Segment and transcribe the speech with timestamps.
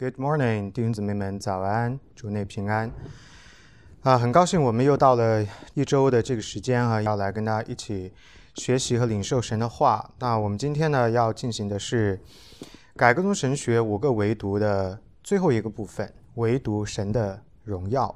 [0.00, 2.88] Good morning，弟兄姊妹们，早安，主内平安。
[4.02, 8.12] 啊，很高兴我们又到了一周的这个时间啊，要来跟大家一起
[8.54, 10.08] 学习和领受神的话。
[10.20, 12.20] 那我们今天呢，要进行的是
[12.94, 18.14] 改革中神学五个维度的最后一个部分，唯独神的荣耀。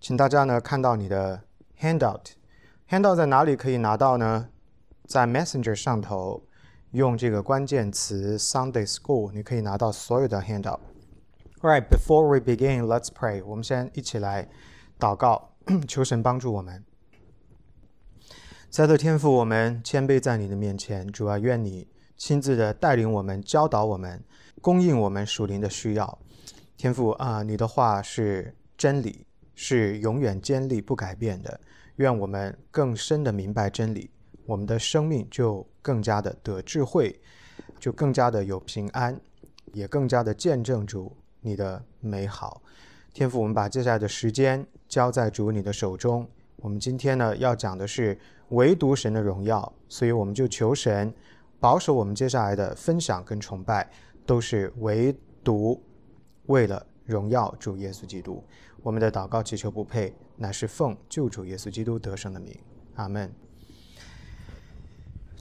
[0.00, 1.42] 请大家呢看到你的
[1.80, 4.48] handout，handout 在哪里可以拿到呢？
[5.08, 6.44] 在 Messenger 上头。
[6.92, 10.78] 用这个关键词 Sunday School，你可以拿到所有的 handout。
[11.66, 13.44] Right, before we begin, let's pray。
[13.44, 14.48] 我们先一起来
[15.00, 15.50] 祷告，
[15.88, 16.84] 求神帮助我们。
[18.70, 24.22] 在的天父，我们谦卑在你的面前，主啊，愿你亲自的带领我们，教导我们，
[24.60, 26.16] 供应我们属灵的需要。
[26.76, 31.60] 天父啊，你的话是真理，是永远坚立不改变的。
[31.96, 34.08] 愿我们更深的明白真理。
[34.44, 37.20] 我们的生命就更加的得智慧，
[37.80, 39.20] 就更加的有平安，
[39.72, 42.60] 也更加的见证主你的美好。
[43.14, 46.28] 天父，我们把接下来的时间交在主你的手中。
[46.56, 51.14] 我们今天呢要讲的是唯独神的荣耀，所以我们就求神
[51.60, 53.88] 保守我们接下来的分享跟崇拜，
[54.26, 55.80] 都是唯独
[56.46, 58.42] 为了荣耀主耶稣基督。
[58.82, 62.58] 我们的祷告祈求不配，乃是奉救主耶稣基督得胜的名。
[62.96, 63.45] 阿门。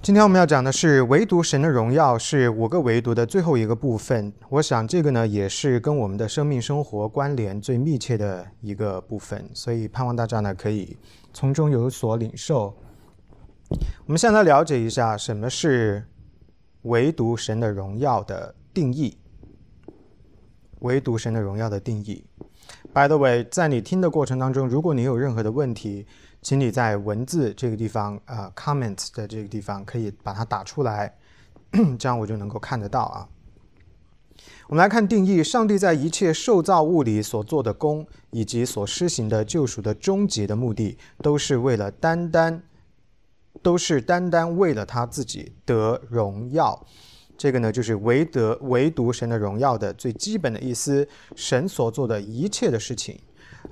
[0.06, 4.32] 今天我们要讲的是唯独神的荣耀，是五个维度的最后一个部分。
[4.50, 10.96] 我想这个呢，也是跟我们的生命生活关联最密切的一个部分，所以盼望大家呢可以
[11.34, 12.78] 从中有所领受。
[14.06, 16.06] 我们先来了解一下什么是
[16.84, 19.18] 唯独神的荣耀的定义。
[20.82, 22.24] 唯独神的荣耀的定义。
[22.94, 26.06] By the way，在你听的过程当中，如果你有任何的问题，
[26.46, 31.12] 请你在文字这个地方，呃，comments 的这个地方可以把它打出来，
[31.98, 33.28] 这样我就能够看得到啊。
[34.68, 42.62] 我们来看定义：上帝在一切受造物里所做的功，以及所施行的救赎的终极的目的，都是为了单单，
[43.64, 46.86] 都是单单为了他自己得荣耀。
[47.36, 51.08] 这个呢，就是唯德唯独神的荣耀的最基本的意思。
[51.36, 53.20] 神所做的一切的事情，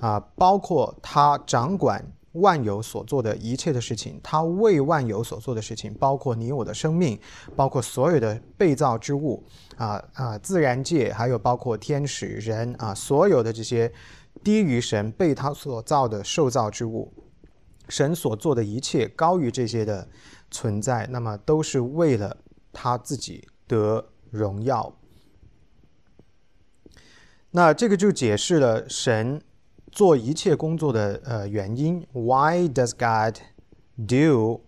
[0.00, 2.04] 啊，包括他掌管。
[2.34, 7.18] 万有所做的一切的事情，他为万有所做的事情，包括你我的生命，
[7.54, 9.44] 包括所有的被造之物，
[9.76, 13.92] 啊啊，自然界，还有包括天使、人啊，所有的这些
[14.42, 17.12] 低于神被他所造的受造之物，
[17.88, 20.08] 神所做的一切高于这些的
[20.50, 22.36] 存在，那么都是为了
[22.72, 24.96] 他自己得荣耀。
[27.52, 29.40] 那这个就解释了神。
[29.94, 33.38] 做一切工作的呃原因，Why does God
[33.96, 34.62] do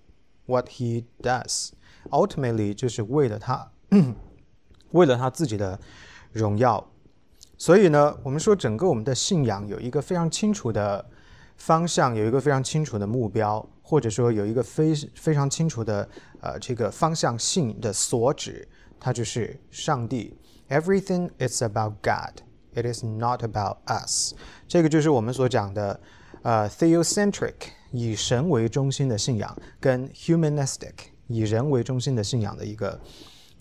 [0.47, 1.70] what He does?
[2.10, 3.72] Ultimately，就是为了他，
[4.92, 5.81] 为了他自己的
[6.31, 6.88] 荣耀。
[7.59, 11.04] 所以呢，我们说整个我们的信仰有一个非常清楚的
[11.56, 16.09] 方向，有一个非常清楚的目标，或者说有一个非非常清楚的
[16.41, 18.69] 呃这个方向性的所指，
[19.00, 20.38] 它就是上帝。
[20.69, 22.46] Everything is about God.
[22.75, 24.34] It is not about us。
[24.66, 26.00] 这个就是我们所讲的，
[26.41, 27.56] 呃，theocentric
[27.91, 30.94] 以神为中心的信仰，跟 humanistic
[31.28, 32.97] 以人为中心的信仰的一个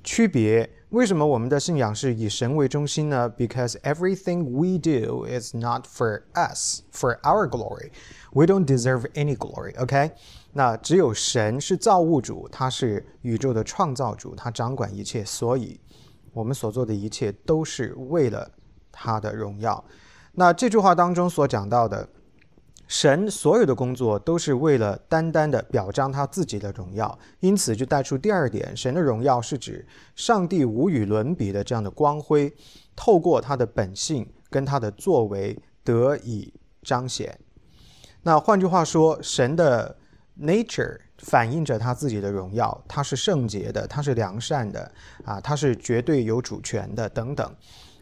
[0.04, 0.70] 区别。
[0.90, 3.28] 为什么我们的信仰是以神为中心呢？
[3.36, 7.90] Because everything we do is not for us, for our glory.
[8.32, 9.76] We don't deserve any glory.
[9.80, 10.12] OK？
[10.52, 15.80] 那只有神是造物主，他是宇宙的创造主，他掌管一切，所以
[16.32, 18.48] 我们所做的一切都是为了。
[18.95, 19.83] 他的荣耀，
[20.31, 22.07] 那这句话当中所讲到的，
[22.87, 29.85] 神所有的工作都是为了单单的表彰他自己的荣耀，因此就带出第二点，神的荣耀是指
[30.15, 32.51] 上帝无与伦比的这样的光辉，
[32.95, 37.37] 透过他的本性跟他的作为得以彰显。
[38.23, 39.95] 那换句话说，神的
[40.39, 44.91] nature 反映着他自己的荣耀，他是圣洁的，他是良善的，
[45.23, 47.55] 啊，他是绝对有主权的，等等。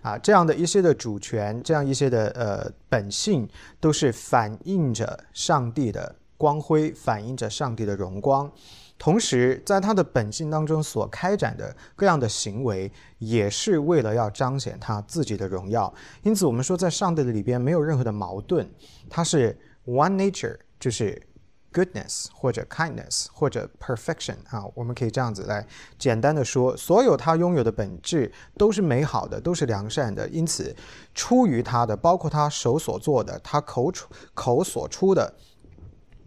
[0.04, 8.52] 啊，这样的一些的主权，这样一些的呃本性，都是反映着上帝的光辉，反映着上帝的荣光。
[9.00, 15.92] 同时，在他的本性当中所开展的各样的行为，也是为了要彰显他自己的荣耀。
[16.22, 18.70] 因此，我们说，在上帝的里边没有任何的矛盾，
[19.10, 21.20] 它是 one nature，就是。
[21.74, 25.66] Goodness 或者 kindness 或者 perfection 啊，我们可以这样子来
[25.98, 30.30] 简单的说，所有他拥有的本质都是美好的，都是良善的。
[30.30, 30.76] 因此，
[31.16, 35.34] 出于他的，包括他手所做的，他口出口所出的，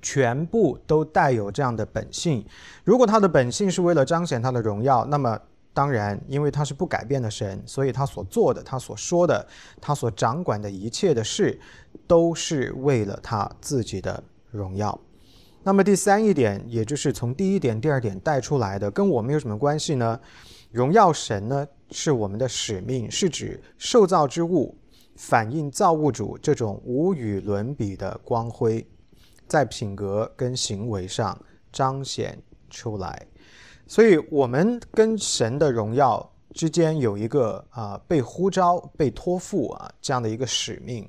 [0.03, 2.45] 全部都带有这样的本性。
[2.83, 5.39] 如果他的本性是为了彰显他的荣耀，那么
[5.73, 9.47] 当然，因为他是不改变的神，所以他所做的、他所说的、
[9.81, 11.61] 他所掌管的一切的事，
[12.07, 14.99] 都是为了他自己的荣耀。
[15.67, 20.21] 那么第三一点，也就是从第一点、第二点带出来的，跟我们有什么关系呢？
[20.71, 24.79] 荣耀神呢，是我们的使命，是指受造之物
[25.17, 28.87] 反映造物主这种无与伦比的光辉，
[29.49, 31.37] 在品格跟行为上
[31.73, 32.41] 彰显
[32.71, 33.27] 出来。
[33.89, 41.07] 所以，我们跟神的荣耀之间有一个啊被呼召、被托付啊这样的一个使命。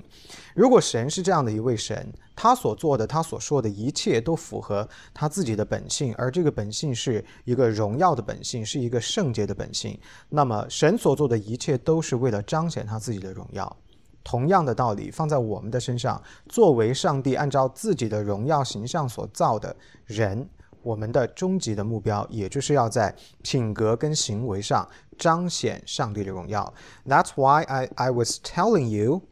[0.54, 2.06] 如果神是这样的一位神，
[2.36, 9.98] 他所做的、他所说的一切都符合他自己的本性，而这个本性是一个荣耀的本性，是一个圣洁的本性，
[10.28, 13.74] 那么神所做的一切都是为了彰显他自己的荣耀。
[14.22, 19.74] 同样的道理放在我们的身上，作为上帝按照自己的荣耀形象所造的
[20.04, 20.46] 人。
[20.80, 26.73] 我们的终极的目标，也就是要在品格跟行为上彰显上帝的荣耀。
[27.05, 29.23] That's why I I was telling you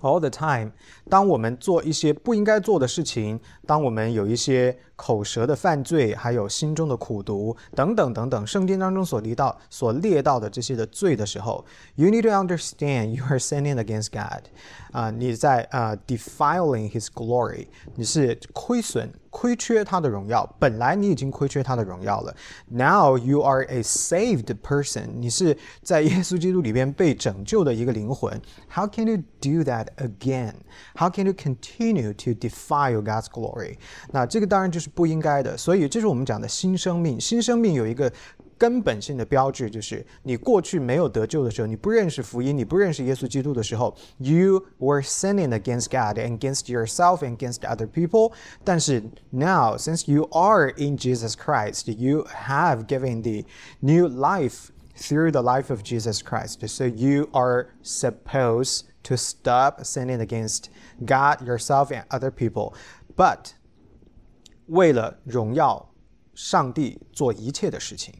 [0.00, 0.72] all the time，
[1.08, 11.64] 当我们做一些不应该做的事情，当我们有一些口舌的犯罪，还有心中的苦毒等等等等，圣经当中所提到、所列到的这些的罪的时候，
[11.94, 14.44] you need to understand you are sinning against God。
[14.92, 20.44] 啊，你在啊 defiling His glory，你是亏损、亏缺他的荣耀。
[20.58, 22.34] 本来你已经亏缺他的荣耀了，
[22.68, 28.40] Now you are a saved person，你是在耶稣基督里边被拯救的一个灵魂。
[28.68, 30.54] How can you do that again?
[30.96, 33.76] How can you continue to defile God's glory？
[34.12, 35.56] 那这个当然就是不应该的。
[35.56, 37.20] 所以这是我们讲的新生命。
[37.20, 38.12] 新生命有一个。
[38.60, 48.32] 根本性的标志就是，你过去没有得救的时候，你不认识福音，你不认识耶稣基督的时候，you were sinning against God and against yourself and against other people。
[48.62, 53.46] 但是 now, since you are in Jesus Christ, you have given the
[53.80, 56.58] new life through the life of Jesus Christ.
[56.68, 60.64] So you are supposed to stop sinning against
[61.04, 62.74] God, yourself, and other people.
[63.16, 63.52] But
[64.66, 65.92] 为了荣耀
[66.34, 68.14] 上帝做一切的事情。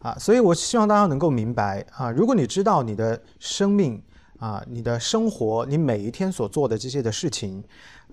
[0.00, 4.02] 啊，所以我希望大家能够明白啊，如果你知道你的生命
[4.39, 7.63] 啊，你的生活，你每一天所做的这些的事情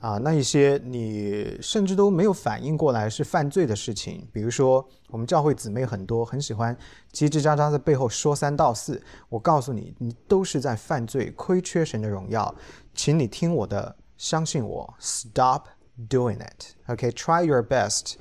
[0.01, 6.77] 啊，那一些你甚至都没有反应过来是犯罪的事情，比如说我们教会姊妹很多很喜欢
[7.13, 12.55] 叽叽喳喳在背后说三道四，我告诉你，你都是在犯罪，亏缺神的荣耀，
[12.95, 15.65] 请你听我的，相信我，stop
[16.09, 18.15] doing it，OK，try your best。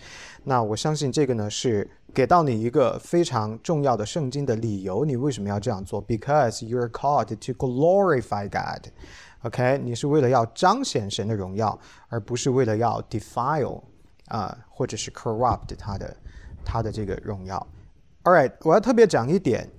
[0.44, 1.90] 那我相信这个呢是。
[2.14, 8.88] 给到你一个非常重要的圣经的理由，你为什么要这样做？Because you're called to glorify God.
[9.44, 11.80] OK，你是为了要彰显神的荣耀，
[12.10, 13.82] 而不是为了要 defile
[14.28, 16.18] 啊，或者是 corrupt 他的
[16.64, 17.66] 他的这个荣耀。
[18.24, 19.70] All right，我要特别讲一点。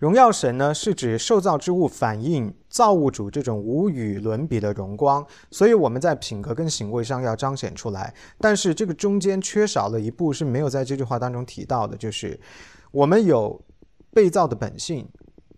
[0.00, 8.14] 荣耀神呢，是指受造之物反映造物主这种无与伦比的荣光，所以我们在品格跟行为上要彰显出来。
[8.38, 12.40] 但是这个中间缺少了一步是没有在这句话当中提到的，就是
[12.90, 13.62] 我们有
[14.14, 15.06] 被造的本性，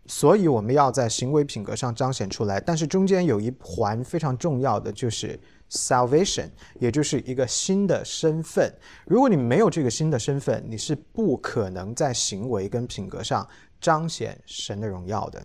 [0.06, 2.60] 所以我们要在行为品格上彰显出来。
[2.60, 5.38] 但是中间有一环非常重要的就是
[5.70, 6.50] salvation，
[6.80, 8.74] 也就是一个新的身份。
[9.06, 13.46] 如果你没有这个新的身份，你是不可能在行为跟品格上。
[13.82, 15.42] 彰显神的荣耀的，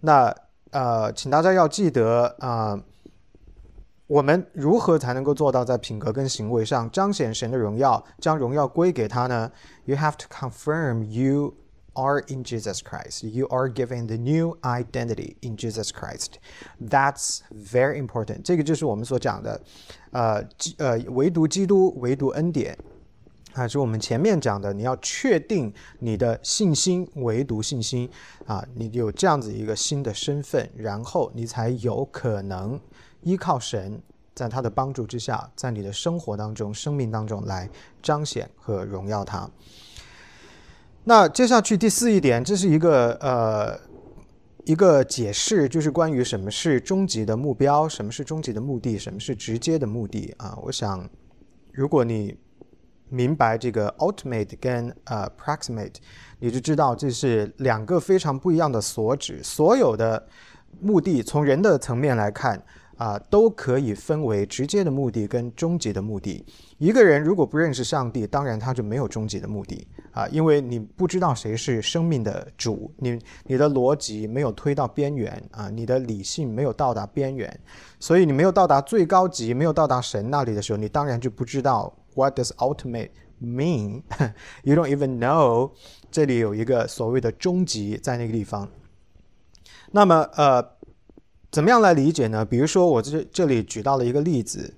[0.00, 0.34] 那
[0.70, 2.80] 呃，请大家要记得啊，
[4.06, 9.50] 我们如何才能够做到在品格跟行为上彰显神的荣耀，将荣耀归给他呢
[9.84, 11.54] ？You have to confirm you
[11.94, 13.26] are in Jesus Christ.
[13.26, 16.34] You are given the new identity in Jesus Christ.
[16.80, 18.42] That's very important.
[18.44, 19.60] 这个就是我们所讲的，
[20.12, 20.44] 呃，
[20.78, 22.78] 呃，唯独基督，唯独恩典。
[23.56, 28.08] 啊，是我们前面讲的，你要确定你的信心，唯独信心
[28.44, 32.78] 啊，你有这样子一个新的身份，然后你才有可能
[33.22, 33.98] 依靠神，
[34.34, 37.66] 在他的帮助之下，在你的生活当中、生命当中来
[38.02, 39.48] 彰显和荣耀他。
[41.04, 43.80] 那接下去第四一点，这是一个呃
[44.64, 50.58] 一个解释，就是关于什么是终极的目标，什么是终极的目的，什么是直接的目的啊。
[50.62, 51.08] 我想，
[51.72, 52.36] 如果你
[53.08, 55.94] 明白这个 ultimate 跟呃 proximate，
[56.40, 59.42] 你就知道这是两个非常不一样的所指。
[59.42, 60.26] 所有的
[60.80, 62.60] 目的从人的层面来看
[62.96, 66.44] 啊，都可以分为直接的目的跟终极的目的。
[66.78, 77.60] 一个人如果不认识上帝，当然他就没有终极的目的啊，因为你不知道谁是生命的主，你你的逻辑没有推到边缘啊，你的理性没有到达边缘，
[78.00, 81.94] 所以你没有到达最高级，没有到达神那里的时候，你当然就不知道。
[82.16, 84.02] What does ultimate mean?
[84.64, 85.70] You don't even know
[86.10, 88.68] 这里有一个所谓的终极在那个地方。
[89.92, 90.64] 那么呃，
[91.52, 92.44] 怎么样来理解呢？
[92.44, 94.74] 比如说我这这里举到了一个例子。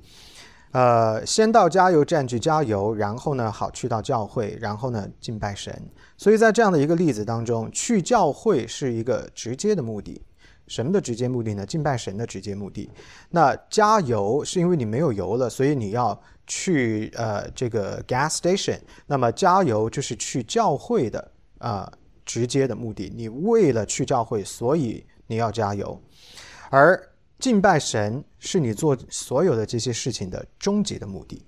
[0.71, 5.91] 呃，先到加油站去加油，然后呢，好去到教会，然后呢，敬拜神。
[6.19, 10.21] 所以在这样的一个例子当中，去教会是一个直接的目的。
[10.69, 11.67] 什么的直接目的呢？
[11.67, 12.89] 敬拜神的直接目的。
[13.31, 18.79] 那加油是因为你没有油了，所以你要去呃这个 gas station。
[19.07, 21.91] 那么加油就是去教会的啊
[22.25, 23.13] 直接的目的。
[23.17, 26.01] 你为了去教会，所以你要加油。
[26.71, 27.03] 而
[27.39, 31.43] 敬拜神是你做所有的这些事情的终极的目的，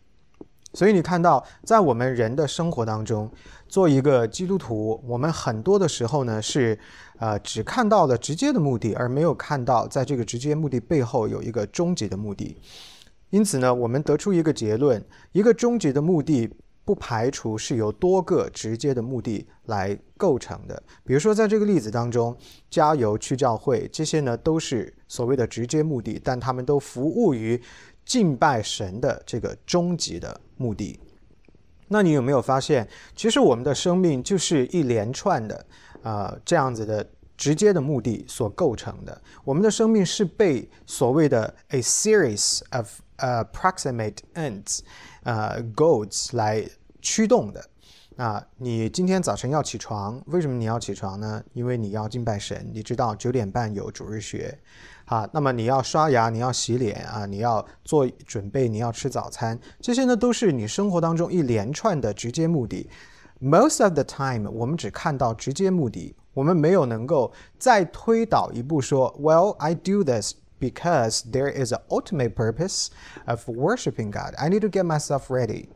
[0.72, 3.30] 所以你看到，在我们人的生活当中，
[3.68, 6.78] 做一个基督徒，我们很多的时候呢是，
[7.18, 12.56] 呃，只看到了直接的目的，而没有看到在这个直接目的背后有一个终极的目的。
[13.30, 16.50] 因此呢，我们得出一个结论：一个终极的目的。
[16.82, 22.36] 不排除是由多个直接的目的来构成的，比如说在这个例子当中，
[22.68, 27.60] 加油、去教会这些呢都是所谓的直接目的，但他们都服务于
[28.04, 31.00] 敬拜神的这个终极的目的。
[31.88, 32.86] 那你有没有发现，
[33.16, 35.66] 其实我们的生命就是一连串的
[36.02, 37.04] 啊这样子的
[37.36, 39.20] 直接的目的所构成的？
[39.42, 44.80] 我们的生命是被所谓的 a series of approximate ends，
[45.22, 46.68] 呃，goals 来。
[47.02, 47.64] 驱动的，
[48.16, 51.42] 那你今天早晨要起床，为什么你要起床呢？
[51.54, 52.70] 因为你要敬拜神。
[52.74, 54.58] 你知道九点半有主日学，
[55.09, 62.89] 啊，那么你要刷牙，你要洗脸啊，你要做准备，你要吃早餐，这些呢都是你生活当中一连串的直接目的。
[63.39, 72.87] Most of the time，我们只看到直接目的，我们没有能够再推导一步说，Well, I do this because there is an ultimate purpose
[73.25, 74.33] of worshiping God.
[74.37, 75.67] I need to get myself ready.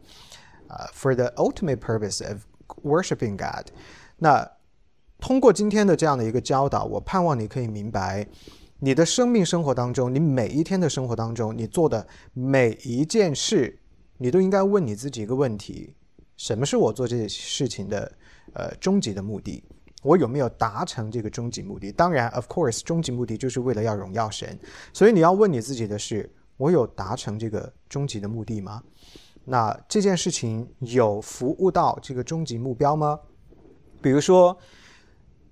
[0.69, 2.43] 呃，for the ultimate purpose of
[2.83, 3.67] worshiping God。
[4.17, 4.49] 那
[5.19, 8.25] 通过今天的这样的一个教导，我盼望你可以明白，
[8.84, 13.80] 你的生命生活当中，你每一天的生活当中，你做的每一件事，
[14.18, 15.94] 你都应该问你自己一个问题：
[16.36, 18.12] 什么是我做这些事情的
[18.52, 19.64] 呃终极的目的？
[20.02, 21.90] 我有没有达成这个终极目的？
[21.90, 24.58] 当然，of course，终极目的就是为了要荣耀神。
[24.92, 28.82] 所以你要问你自己的是：我有达成这个终极的目的吗？
[29.46, 33.18] 那这件事情有服务到这个终极目标吗？
[34.02, 34.54] 比如说，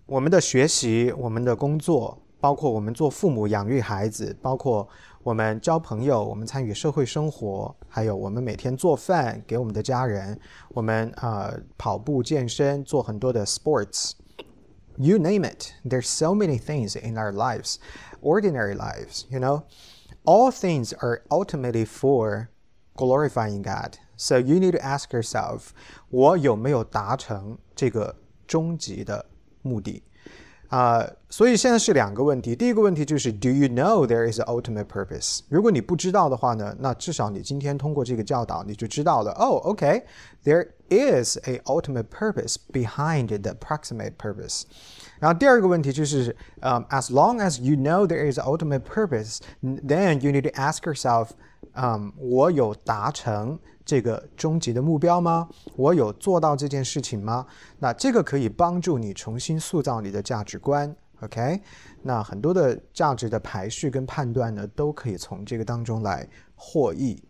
[0.04, 4.87] 我们的学习、我们的工作，包括我们做父母养育孩子，包括
[5.23, 15.73] 我们交朋友、我们参与社会生活，还有我们每天做饭给我们的家人，我们啊跑步健身，做很多的 sports。You name it.
[15.83, 17.75] There's so many things in our lives,
[18.21, 19.25] ordinary lives.
[19.29, 19.63] You know,
[20.23, 22.47] all things are ultimately for
[22.95, 23.99] glorifying God.
[24.15, 25.69] So you need to ask yourself，
[26.09, 28.15] 我有没有达成这个
[28.47, 29.27] 终极的
[29.61, 30.01] 目的？
[30.71, 32.53] 啊、uh,，所以现在是两个问题。
[32.53, 35.39] 第一个问题就是，Do you know there is an ultimate purpose？
[35.47, 39.31] 如果你不知道的话呢，那至少你今天通过这个教导，你就知道了。
[39.31, 40.03] Oh, okay,
[40.43, 44.63] there is a ultimate purpose behind the approximate purpose。
[45.19, 51.29] 然后第二个问题就是，嗯、um,，as long as you know there is an ultimate purpose，then you need to ask yourself。
[51.73, 55.48] 嗯，我有达成 这个终极的目标吗？
[55.76, 57.46] 我有做到这件事情吗？
[57.78, 60.94] 那这个可以帮助你重新塑造你的价值观。
[61.20, 61.60] OK，
[62.02, 67.22] 那很多的价值的排序跟判断呢，都可以从这个当中来获益。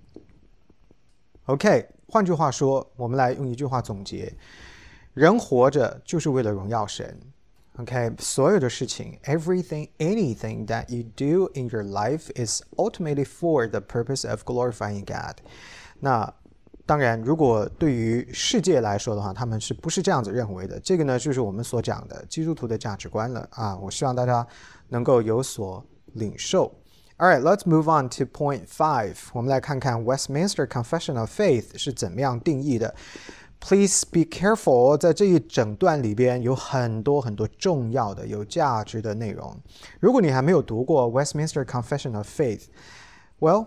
[1.46, 4.32] OK，换句话说，我们来用一句话总结：
[5.12, 7.18] 人活着就是为了荣耀神。
[7.78, 15.38] OK，所有的事情，everything, anything that you do in your life is ultimately for the purpose of glorifying God。
[16.00, 16.34] 那
[16.85, 20.79] 当然，如果对于世界来说的话，他们是不是这样子认为的？
[20.79, 23.77] 这个呢，就是我们所讲的基督徒的价值观了啊！
[23.77, 24.47] 我希望大家
[24.87, 26.73] 能够有所领受。
[27.17, 29.15] All right, let's move on to point five。
[29.33, 32.95] 我们来看看 Westminster Confession of Faith 是怎么样定义的。
[33.59, 39.59] Please be careful，在这一整段里边有很多很多重要的、有价值的内容。
[39.99, 43.65] 如果你还没有读过 Westminster Confession of Faith，well,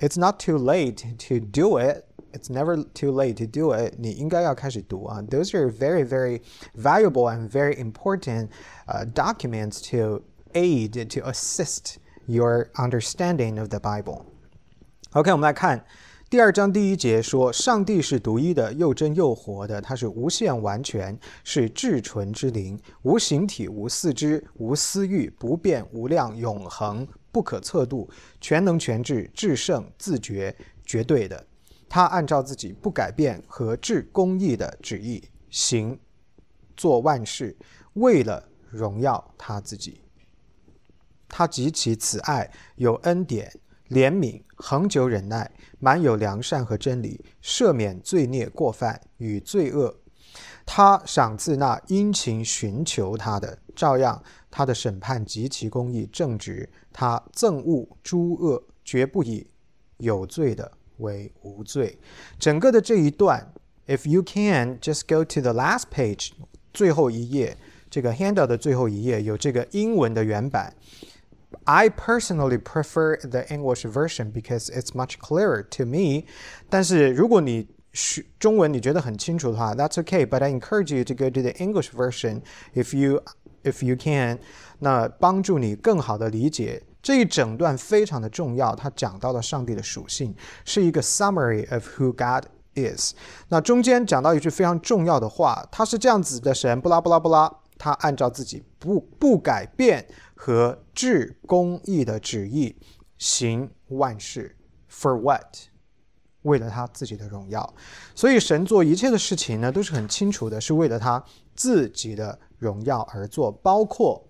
[0.00, 0.96] it's not too late
[1.28, 2.04] to do it.
[2.32, 3.94] It's never too late to do it.
[3.98, 5.22] 你应该要开始读啊。
[5.22, 6.42] Those are very, very
[6.76, 8.50] valuable and very important
[8.86, 14.24] uh, documents to aid to assist your understanding of the Bible.
[15.12, 15.84] OK，我们来看。
[16.28, 30.54] 第二章第一节说，上帝是独一的，又真又活的，他是无限完全，是至纯之灵，无形体，无四肢，无私欲，不变无量，永恒，不可测度，全能全智，至圣自觉，
[30.84, 31.46] 绝对的。
[31.93, 35.99] 他按照自己不改变和至公义的旨意行，
[36.77, 37.53] 做万事，
[37.95, 39.99] 为了荣耀他自己。
[41.27, 43.53] 他极其慈爱，有恩典、
[43.89, 49.93] 怜悯、恒久忍耐，满有良善和真理，赦免罪孽过犯与罪恶。
[50.65, 56.69] 他赏赐那殷勤寻求他的，照样他的审判极其公义正直。
[56.93, 59.45] 他憎恶诸恶，绝不以
[59.97, 61.98] 有罪的为无罪。
[62.38, 63.46] 整个的这一段，
[63.86, 66.30] if you can just go to the last page，
[66.72, 67.56] 最后一页，
[67.90, 70.74] 这个 handout 的最后一页有这个英文的原版。
[71.64, 76.24] I personally prefer the English version because it's much clearer to me。
[76.68, 80.26] 但是如果你是中文你觉得很清楚的话，That's okay.
[80.26, 82.42] But I encourage you to go to the English version
[82.74, 83.22] if you
[83.62, 84.38] if you can.
[84.80, 88.75] 那帮助你更好的理解 这一整段非常的重要。
[88.75, 93.13] 它讲到了上帝的属性，是一个 summary of who God is。
[93.49, 102.75] 那中间讲到一句非常重要的话，他是这样子的神，不拉不拉不拉，他按照自己不不改变和至公义的旨意
[103.17, 104.55] 行万事。
[104.89, 105.57] For what？
[106.43, 107.73] 为了他自己的荣耀，
[108.15, 114.27] 所以神做一切的事情呢，都是很清楚的，是为了他自己的荣耀而做，包括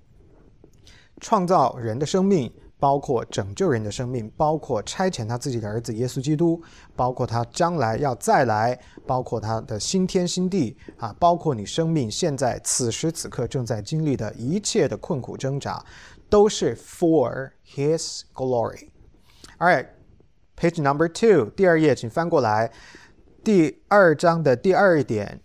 [1.22, 6.60] 创造人的生命，包括拯救人的生命，包括差遣他自己的儿子耶稣基督，
[6.96, 15.86] 包括他将来要再来，包括他的新天新地啊，包括你生命现在此时此刻正在经历的一切的困苦挣扎，
[16.28, 18.90] 都是 for His glory。
[19.60, 19.86] All right。
[20.58, 22.72] Page number two，第二页，请翻过来。
[23.44, 25.42] 第二章的第二点，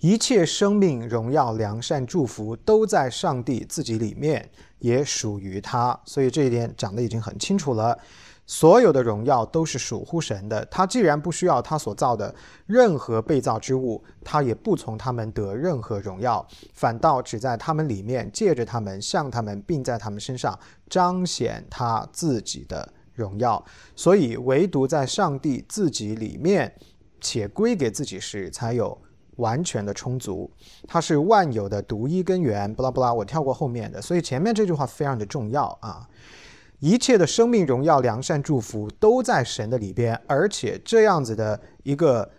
[0.00, 5.98] 一切生命、荣耀、良善、祝福都在上帝自己里面，也属于他。
[6.04, 7.96] 所以这一点讲的已经很清楚了。
[8.46, 10.64] 所有的荣耀都是属乎神的。
[10.66, 12.34] 他既然不需要他所造的
[12.66, 16.44] 任何被造之物，他也不从他们得任何荣耀，
[16.74, 20.58] 反倒只在他们里面借着他们向他们，并在他们身上
[20.88, 22.92] 彰显他自己的。
[23.12, 23.62] 荣耀，
[23.94, 26.74] 所以唯独在上帝自己里面，
[27.20, 28.98] 且归给自己时，才有
[29.40, 30.48] 完全的充足。
[30.86, 32.72] 它是万有的独一根源。
[32.72, 36.08] 不拉不拉，我跳过后面的，所以前面这句话非常的重要啊！
[36.78, 42.30] 一切的生命、荣耀、良善、祝福都在神的里边，而且这样子的一个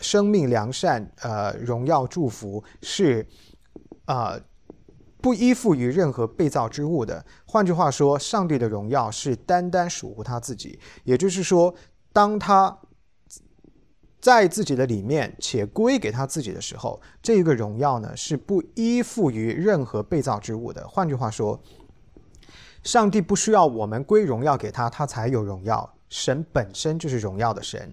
[0.00, 3.24] 生命、良善、呃，荣耀、祝福是
[4.06, 4.36] 啊。
[5.20, 7.22] 不依附于任何被造之物的。
[7.44, 10.78] 换句话说，上帝的荣耀是单单属乎他自己。
[11.02, 11.74] 也就是说，
[12.12, 12.78] 当他
[14.20, 20.86] 在自己的里面且归给他自己的时候，这个荣耀呢是不依附于任何被造之物的。
[20.88, 21.60] 换句话说，
[22.82, 25.94] 上帝不需要我们归荣耀给他，他才有荣耀。
[26.08, 27.92] 神本身就是荣耀的神。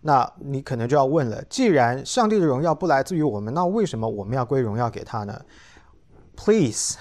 [0.00, 5.40] 那你可能就要问了：既然上帝的荣耀不来自于我们，那为什么我们要归荣耀给他呢
[6.36, 6.96] ？Please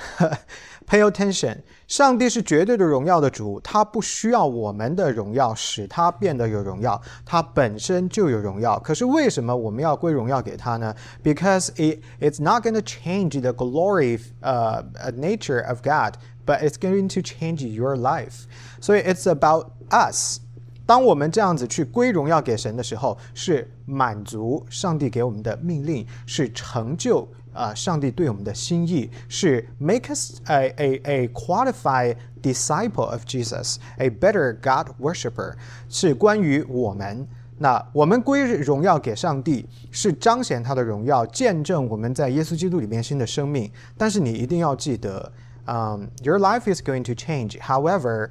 [0.88, 1.58] pay attention。
[1.88, 8.80] 上帝是绝对的荣耀的主，他不需要我们的荣耀使他变得有荣耀，他本身就有荣耀。
[8.80, 17.08] 可是为什么我们要归荣耀给他呢？Because it it's not going to change the glory uh nature of God, but it's going
[17.14, 18.46] to change your life.
[18.82, 20.40] 所以 it's about us.
[20.86, 27.28] 当我们这样子去归荣耀给神的时候，是满足上帝给我们的命令，是成就。
[27.57, 35.55] 啊，上帝对我们的心意是 make us a a a qualified disciple of Jesus, a better God worshipper，
[35.89, 37.27] 是关于我们。
[37.59, 43.71] 那我们归荣耀给上帝，是彰显他的荣耀，见证我们在耶稣基督里面新的生命。
[43.97, 45.31] 但是你一定要记得，
[45.67, 47.59] 嗯、um,，your life is going to change.
[47.61, 48.31] However,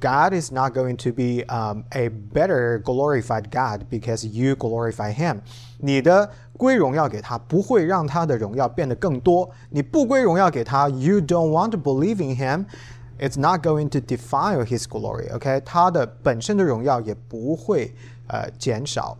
[0.00, 5.40] God is not going to be um, a better glorified God because you glorify Him.
[5.78, 9.50] 你的 归荣耀给他，不会让他的荣耀变得更多。
[9.70, 15.32] 你不归荣耀给他，you don't want to believe in him。It's not going to defile his glory.
[15.32, 17.94] OK，他的本身的荣耀也不会
[18.26, 19.16] 呃减少。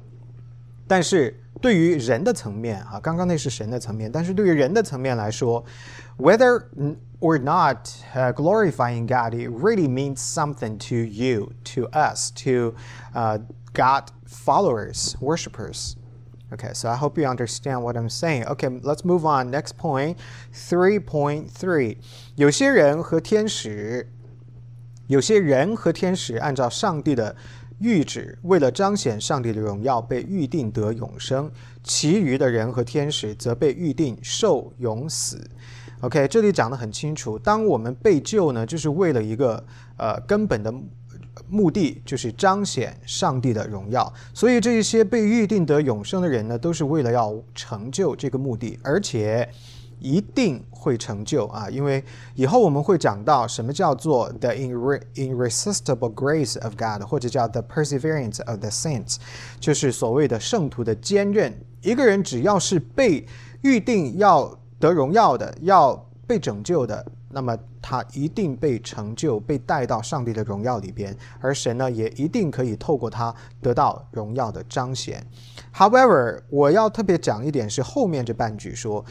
[0.88, 5.64] 但是对于人的层面啊，刚刚那是神的层面，但是对于人的层面来说，
[6.18, 6.64] whether
[7.20, 12.74] or not uh, glorifying God, it really means something to you, to us, to
[13.14, 13.38] uh,
[13.72, 15.94] God followers, worshippers.
[16.49, 18.45] Okay, so I hope you understand what I'm saying.
[18.45, 19.51] Okay, let's move on.
[19.51, 20.15] Next point,
[20.53, 21.97] 3.3.
[22.35, 24.07] 有些人和天使，
[25.07, 27.35] 有些人和天使按照上帝的
[27.81, 31.49] 谕旨，为了彰显上帝的荣耀，被预定得永生；
[31.83, 35.49] 其余的人和天使则被预定受永死。
[35.99, 37.37] OK，这里讲得很清楚。
[37.37, 39.61] 当我们被救呢，就是为了一个
[39.97, 40.73] 呃根本的
[41.49, 44.11] 目的就是彰显上帝的荣耀。
[44.33, 49.49] 所以这一些被预定得永生的人呢，都是为了要成就这个目的，而且。
[49.99, 51.67] 一定会成就啊！
[51.71, 52.03] 因为
[52.35, 59.15] 以后我们会讲到什么叫做 the irresistible grace of God，或者叫 the perseverance of the saints，
[59.59, 61.51] 就是所谓的圣徒的坚韧。
[61.81, 63.25] 一个人只要是被
[63.63, 75.25] 预定要得荣耀的，要被拯救的，那么他一定被成就，被带到上帝的荣耀里边，而神呢，也一定可以透过他得到荣耀的彰显。
[75.73, 79.03] However，我要特别讲一点是后面这半句说。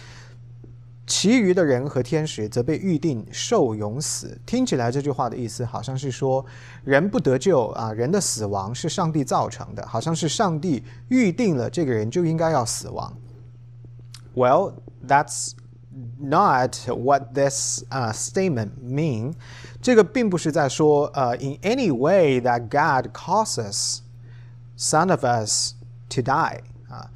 [1.09, 4.37] 其余的人和天使则被预定受永死。
[4.45, 6.45] 听起来这句话的意思好像是说，
[6.83, 13.17] 人不得救啊，人的死亡是上帝造成的，好像是上帝预定了这个人就应该要死亡。
[14.35, 14.73] Well,
[15.07, 15.53] that's
[16.20, 19.36] not what this uh, statement mean.
[19.82, 24.02] 这个并不是在说，呃、uh,，in any way that God causes
[24.78, 25.74] some of us
[26.10, 26.62] to die.
[26.90, 27.10] 啊、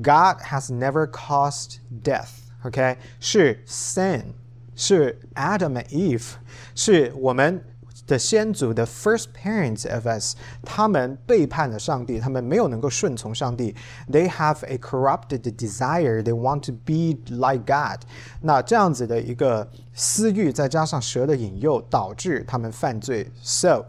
[0.00, 2.30] uh,，God has never caused death.
[2.64, 4.34] OK，是 sin，
[4.74, 6.32] 是 Adam and Eve，
[6.74, 7.64] 是我们
[8.12, 13.74] 的先祖的 first parents of us，他们背叛了上帝，他们没有能够顺从上帝。
[14.10, 18.00] They have a corrupted desire, they want to be like God。
[18.40, 23.30] 那这样子的一个私欲，再加上蛇的引诱，导致他们犯罪。
[23.42, 23.86] So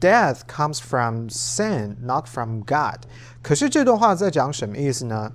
[0.00, 3.06] death comes from sin, not from God。
[3.42, 5.32] 可是这段话在讲什么意思呢？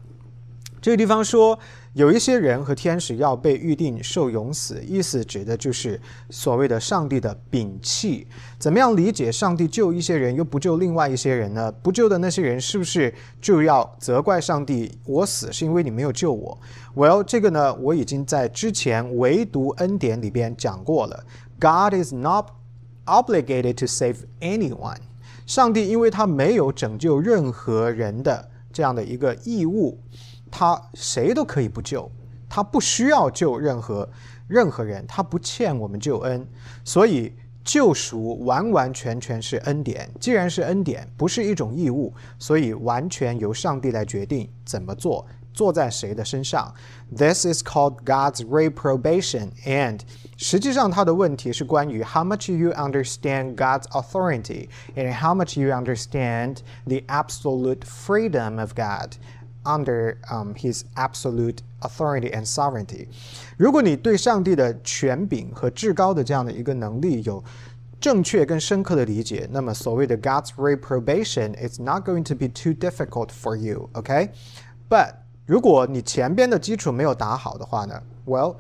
[0.81, 1.59] 这个地方说。
[1.94, 6.00] 有一些人和天使要被预定受永死，意思指的就是
[6.30, 8.28] 所谓的上帝的摒弃。
[8.60, 11.72] 怎么样理解上帝救一些人又不救另外一些人呢？
[11.82, 14.96] 不救的那些人是不是就要责怪上帝？
[15.04, 16.56] 我死是因为你没有救我
[16.94, 21.24] ？Well，这个呢，我已经在之前唯独恩典里边讲过了。
[21.58, 22.50] God is not
[23.04, 24.98] obligated to save anyone。
[25.44, 29.98] 上帝因为他没有拯救任何人的这样的一个义务。
[30.49, 32.09] 他谁都可以不救，
[32.49, 34.09] 他不需要救任何
[34.47, 36.47] 任何人，他不欠我们救恩，
[36.83, 40.09] 所以救赎完完全全是恩典。
[40.19, 46.71] 既然是恩典，不是一种义务，所以完全由上帝来决定怎么做，做在谁的身上。
[47.15, 50.01] This is called God's reprobation, and
[50.37, 58.59] 实际上他的问题是关于 how much you understand God's authority and how much you understand the absolute freedom
[58.59, 59.13] of God.
[59.67, 63.07] Under um his absolute authority and sovereignty，
[63.57, 67.43] 如果你对上帝的权柄和至高的这样的一个能力有
[67.99, 73.89] 正确跟深刻的理解，那么所谓的 God's reprobation is not going to be too difficult for you.
[73.93, 74.29] OK,
[74.87, 75.15] but
[75.47, 78.57] 如果你前边的基础没有打好的话呢，Well，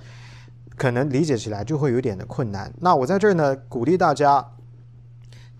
[0.75, 2.73] 可能理解起来就会有点的困难。
[2.79, 4.43] 那我在这儿呢，鼓励大家。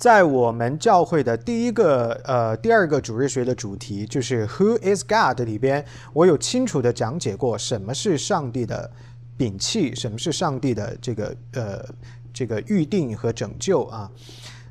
[0.01, 5.85] 在我们教会的第一个、呃第二个主日学的主题就是 Who is God 里边，
[6.15, 8.91] 我有清楚的讲解过什么是上帝的
[9.37, 11.85] 摒弃，什么是上帝的这个呃
[12.33, 14.11] 这个预定和拯救啊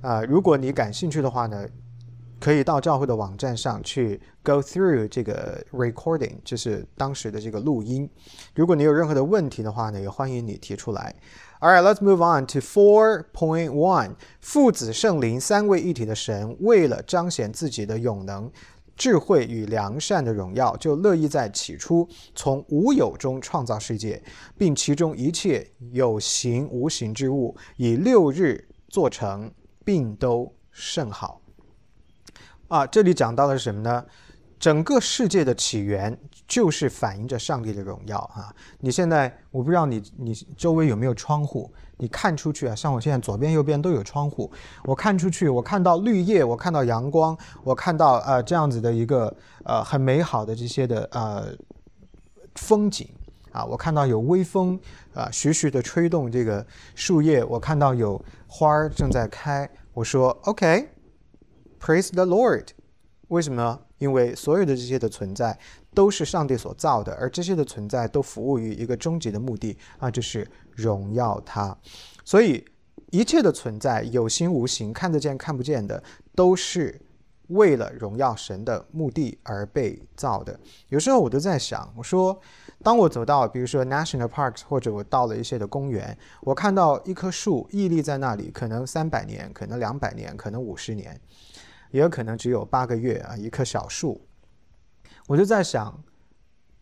[0.02, 0.24] 啊！
[0.24, 1.64] 如果你感兴趣的话呢，
[2.40, 8.10] 可以到教会的网站上去 go through 这个 recording，就是当时的这个录音。
[8.56, 11.16] 如果你有任何的问题的话呢，也欢迎你提出来。
[11.62, 14.16] All right, let's move on to four point one.
[14.40, 18.50] 父子圣灵三位一体的神，为了彰显自己的永能、
[18.96, 24.24] 智慧与良善的荣耀，就乐意在起初从无有中创造世界，
[24.58, 29.52] 并其中一切有形无形之物，以六日做成，
[29.84, 31.42] 并都甚好。
[32.70, 34.06] 啊，这里讲到的是什么呢？
[34.58, 36.18] 整个世界的起源。
[36.50, 38.52] 就是反映着上帝的荣耀啊！
[38.80, 44.52] 你现在我不知道你你周围有没有窗户，你看出去啊，像我现在左边右边都有窗户，
[44.84, 49.32] 我看出去，我看到绿叶，我看到阳光，我看到呃这样子的一个
[49.64, 51.54] 呃很美好的这些的呃
[52.56, 53.08] 风景
[53.52, 54.80] 啊，我看到有微风
[55.14, 62.70] 啊徐徐的吹动这个树叶，我看到有花儿正在开，我说 OK，Praise the Lord，
[63.28, 63.62] 为什么？
[63.62, 63.80] 呢？
[64.00, 65.60] 因为所有的这些的存在
[65.94, 71.76] 都是上帝所造的，而这些的存在都服务于一个终极的目的啊，就是荣耀他。
[72.24, 72.64] 所以
[73.12, 76.02] 一切的存在，有形无形、看得见看不见的，
[76.36, 77.02] 都是
[77.48, 80.60] 为了荣耀神的目的而被造的。
[80.90, 82.40] 有时候我都在想，我说，
[82.84, 91.20] 当我走到比如说 national parks，或者我到了一些的公园，我看到一棵树屹立在那里，可能三百年，可能两百年，可能五十年。
[91.90, 94.22] 也有可能只有八个月啊，一棵小树，
[95.30, 96.04] 我就在想，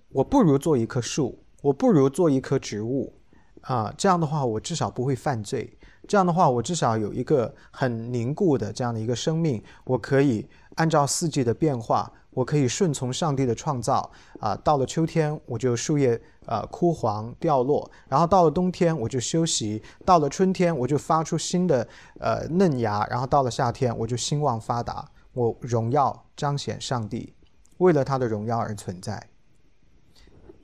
[0.08, 3.14] 我不如做一棵树，我不如做一棵植物
[3.60, 5.78] 啊，这样的话，我至少不会犯罪。
[6.08, 14.56] 这样的话，我至少有一个很凝固的这样的一个生命，我可以按照四季的变化，我可以顺从上帝的创造啊。
[14.56, 21.86] 到了秋天，我就树叶呃枯黄掉落，然后到了冬天我就休息，到了春天我就发出新的
[22.22, 27.34] 呃嫩芽，然后到了夏天我就兴旺发达，我荣耀彰显上帝，
[27.78, 29.30] 为了他的荣耀而存在。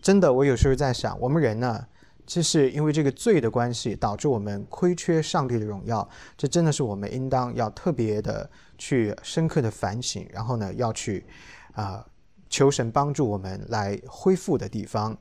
[0.02, 1.88] 真的，我有时候在想，我们人呢？
[2.26, 6.08] 这是因为这个罪的关系，导致我们亏缺上帝的荣耀。
[6.38, 11.26] 这真的是我们应当要特别的去深刻的反省，然后呢，要去
[11.74, 12.06] 啊
[12.50, 15.18] 求神帮助我们来恢复的地方。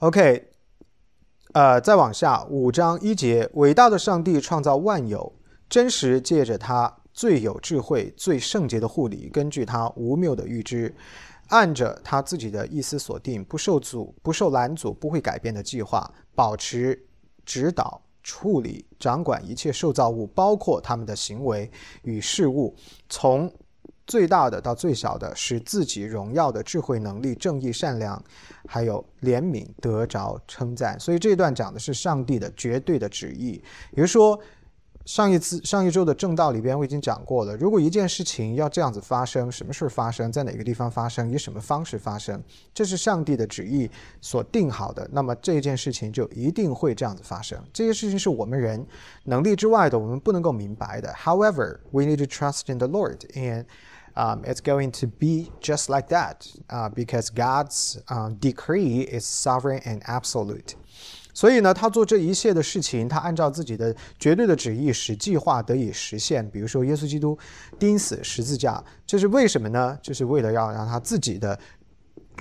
[0.00, 0.50] OK，
[1.52, 5.32] 呃，再往下五章一节，伟大的上帝创造万有，
[5.70, 10.90] 真实借着他最有智慧、最圣洁的护理，根据他无谬的预知。
[11.48, 16.98] 按着他自己的意思锁定，不受阻、不受拦阻、不会改变的计划，保持
[17.44, 21.70] 指导、处理、掌管一切受造物，包括他们的行为
[22.04, 22.74] 与事物，
[23.10, 23.52] 从
[24.06, 28.24] 最大的到最小的，使自己荣耀的智慧、能力、正义、善良，
[28.66, 30.98] 还有怜悯得着称赞。
[30.98, 34.40] 所以这段讲的是上帝的绝对的旨意，也就是说。
[35.05, 43.87] 上一次上一周的正道里边我已经讲过了，如果一件事情要这样子发生，什么事发生在哪个地方发生，以什么方式发生，这是上帝的旨意
[44.19, 47.63] 所定好的，那么这件事情就一定会这样子发生。
[47.71, 48.83] 这些事情是我们人
[49.25, 51.13] 能力之外的，我们不能够明白的。
[51.13, 53.65] However, we need to trust in the Lord, and
[54.15, 59.81] um, it's going to be just like that, uh, because God's uh, decree is sovereign
[59.83, 60.73] and absolute.
[61.32, 66.48] 所以呢，他做这一切的事情，他按照自己的绝对的旨意，使计划得以实现。
[66.50, 67.38] 比如说，耶稣基督
[67.78, 69.98] 钉死十字架，这是为什么呢？
[70.02, 71.58] 就是为了要让他自己的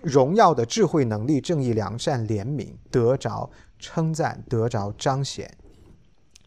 [0.04, 5.50] 荣耀的智慧、能力、正义、良善、怜悯得着称赞，得着彰显。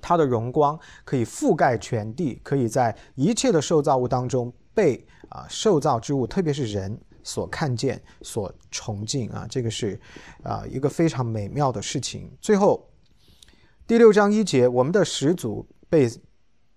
[0.00, 6.98] 他的荣光可以覆盖全地，可以在一切的受造物当中被啊受造之物，特别是人。
[7.24, 9.98] 所看见、所崇敬啊，这个是
[10.42, 12.30] 啊一个非常美妙的事情。
[12.40, 12.88] 最后
[13.86, 16.08] 第六章一节，我们的始祖被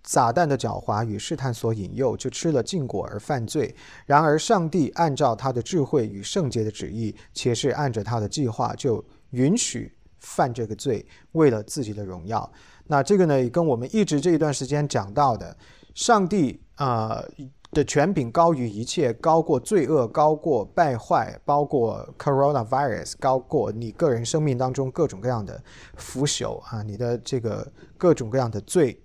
[0.04, 3.76] 撒旦的狡猾与试探所引诱，就吃了禁果而犯罪。
[4.06, 12.52] 然而上帝按照他的智慧与圣洁的旨意，且是按着他的计划，就允许犯这个罪，为了自己的荣耀。
[12.86, 15.58] 那这个呢，也跟我们一直这一段时间讲到的，
[15.96, 17.24] 上帝啊。
[17.76, 25.62] 的权柄高于一切，高过罪恶，高过败坏，包括 coronavirus，高过你个人生命当中各种各样的
[25.98, 29.02] 腐朽啊，你的这个各种各样的罪。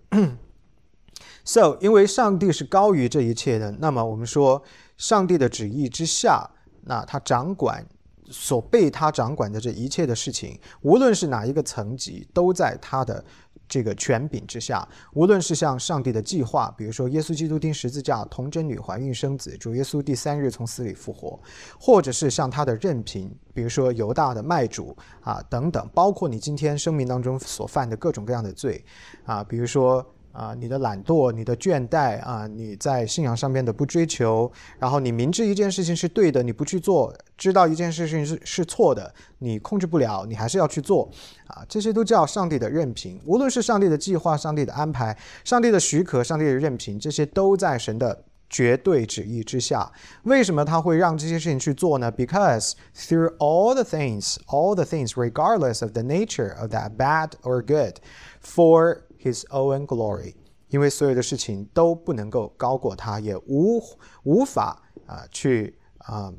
[1.45, 4.63] So，因为上帝是高于这一切的，那么我们说，
[4.97, 6.49] 上帝的旨意之下，
[6.85, 7.85] 那他掌管
[8.31, 13.25] 所被他掌管的这一切的事情，无论是哪一个层级，都在他的。
[13.69, 21.39] 这个权柄之下，无论是像上帝的计划，比如说耶稣基督钉十字架，童贞女怀孕生子，主耶稣第三日从死里复活，
[21.79, 28.85] 或者是像他的任凭，比如说犹大的卖主啊等等，包括你今天生命当中所犯的各种各样的罪
[29.25, 30.05] 啊，比如说。
[30.33, 41.11] 啊，你的懒惰，你的倦怠啊，你在信仰上面的不追求，然后你明知一件事情是对的，你不去做；知道一件事情是是错的，你控制不了，你还是要去做。
[41.47, 43.21] 啊，这些都叫上帝的任凭。
[43.25, 49.91] 无论是上帝的计划、上帝的安排、上帝的许可、上帝的任凭，这些都在神的绝对旨意之下。
[50.23, 57.61] 为什么他会让这些事情去做呢？Because through all the things, all the things, regardless of the nature of that bad or
[57.61, 57.97] good,
[58.41, 60.35] for His own glory，
[60.69, 63.79] 因为所有的事情都不能够高过他，也无
[64.23, 66.33] 无法啊去啊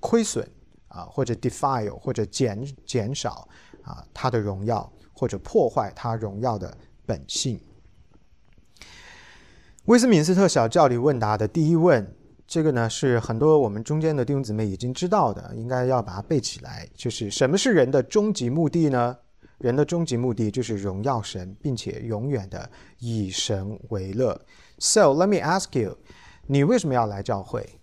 [0.00, 0.46] 亏损
[0.88, 3.48] 啊或者 defile 或者减减少
[3.82, 6.76] 啊他的荣耀，或者破坏他荣耀的
[7.06, 7.58] 本性。
[9.86, 12.14] 威斯敏斯特小教理问答的第一问，
[12.46, 16.86] 这个呢是很多我们中间的弟兄姊妹已经知道的，应该要把它背起来。
[16.94, 19.16] 就是什么是人的终极目的呢？
[19.59, 24.39] 人的终极目的就是荣耀神，并且永远的以神为乐。
[24.77, 25.97] So let me ask you，
[26.47, 27.79] 你为什么要来教会？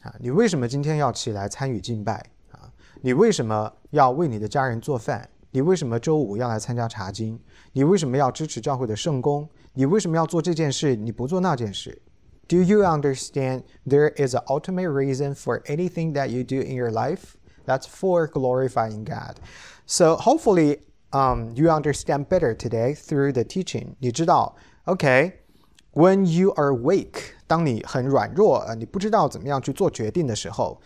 [0.00, 2.14] 啊，你为什么今天要起来参与敬拜？
[2.50, 5.28] 啊，你为什么要为你的家人做饭？
[5.52, 7.38] 你为什么周五要来参加查经？
[7.72, 9.48] 你为什么要支持教会的圣工？
[9.74, 10.96] 你为什么要做这件事？
[10.96, 12.02] 你不做那件事？
[12.48, 17.36] Do you understand there is an ultimate reason for anything that you do in your life?
[17.64, 19.36] That's for glorifying God.
[19.86, 20.80] So hopefully
[21.16, 23.94] um, you understand better today through the teaching.
[23.98, 30.80] 你知道，OK，when、okay, you are weak，当你很软弱，呃，你不知道怎么样去做决定的时候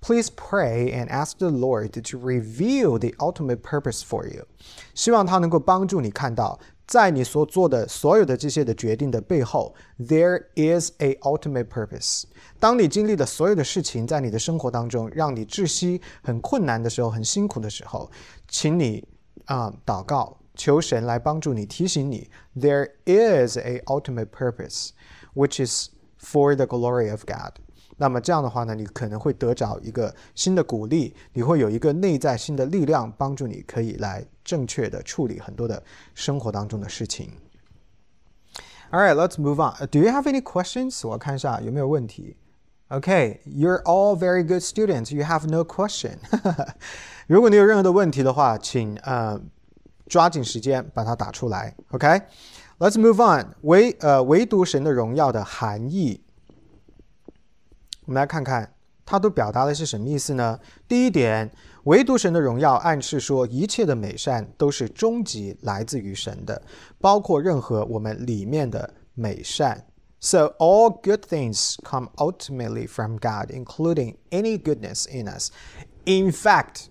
[0.00, 4.46] Please pray and ask the Lord to reveal the ultimate purpose for you。
[4.94, 12.22] 希望他能够帮助你看到，在你所做的所有的这些的决定的背后，there is a ultimate purpose。
[12.60, 18.08] 当你经历的所有的事情在你的生活当中让你窒息、很困难的时候、很辛苦的时候，
[18.46, 19.04] 请你
[19.46, 24.90] 啊、呃、祷告，求神来帮助你，提醒你，there is a ultimate purpose
[25.34, 27.54] which is for the glory of God。
[28.00, 35.82] 那么这样的话呢，你可能会得着一个新的鼓励，你会有一个内在新的力量，帮助你可以来正确的处理很多的
[36.14, 37.32] 生活当中的事情。
[38.90, 39.86] All right, let's move on.
[39.88, 41.06] Do you have any questions?
[41.06, 42.36] 我看一下有没有问题。
[42.93, 45.11] Okay, you're all very good students.
[45.11, 46.19] You have no question.
[47.25, 49.41] 如果你有任何的问题的话，请呃
[50.05, 51.75] 抓紧时间把它打出来。
[51.89, 52.07] OK,
[52.77, 53.55] let's move on.
[53.61, 56.21] 唯呃唯独神的荣耀的含义。
[58.05, 60.59] 我们来看看它都表达的是什么意思呢？
[60.87, 61.49] 第一点，
[61.85, 66.61] 唯独神的荣耀暗示说，一切的美善都是终极来自于神的，
[67.01, 69.83] 包括任何我们里面的美善。
[70.22, 75.50] So all good things come ultimately from God, including any goodness in us.
[76.06, 76.88] In fact,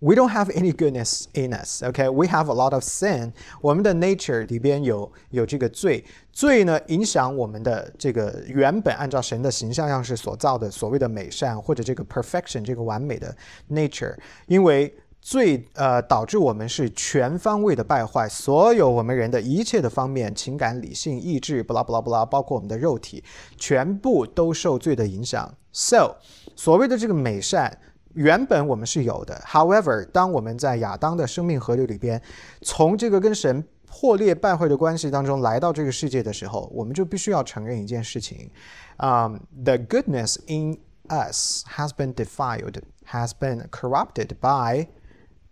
[0.00, 1.82] we don't have any goodness in us.
[1.82, 3.32] Okay, we have a lot of sin.
[3.62, 13.34] 我们的 nature 里边有有这个罪，罪呢影响我们的这个原本按照神的形象样式所造的所谓的美善或者这个 perfection 这个完美的
[13.70, 14.14] nature，
[14.46, 14.94] 因为
[15.25, 23.23] 罪呃导致我们是全方位的败坏，所有我们人的一切的方面，情感、理性、意志，不拉不拉不拉，包括我们的肉体，
[23.57, 25.49] 全部都受罪的影响。
[25.71, 26.17] So，
[26.57, 27.79] 所谓的这个美善。
[28.15, 32.21] 原本我们是有的，However，当我们在亚当的生命河流里边，
[32.61, 38.51] 从这个跟神破裂败坏的关系当中来到这个世界的时候，我们就必须要承认一件事情，
[38.97, 40.77] 啊、um,，the goodness in
[41.09, 42.75] us has been defiled,
[43.09, 44.87] has been corrupted by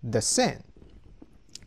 [0.09, 0.57] the sin。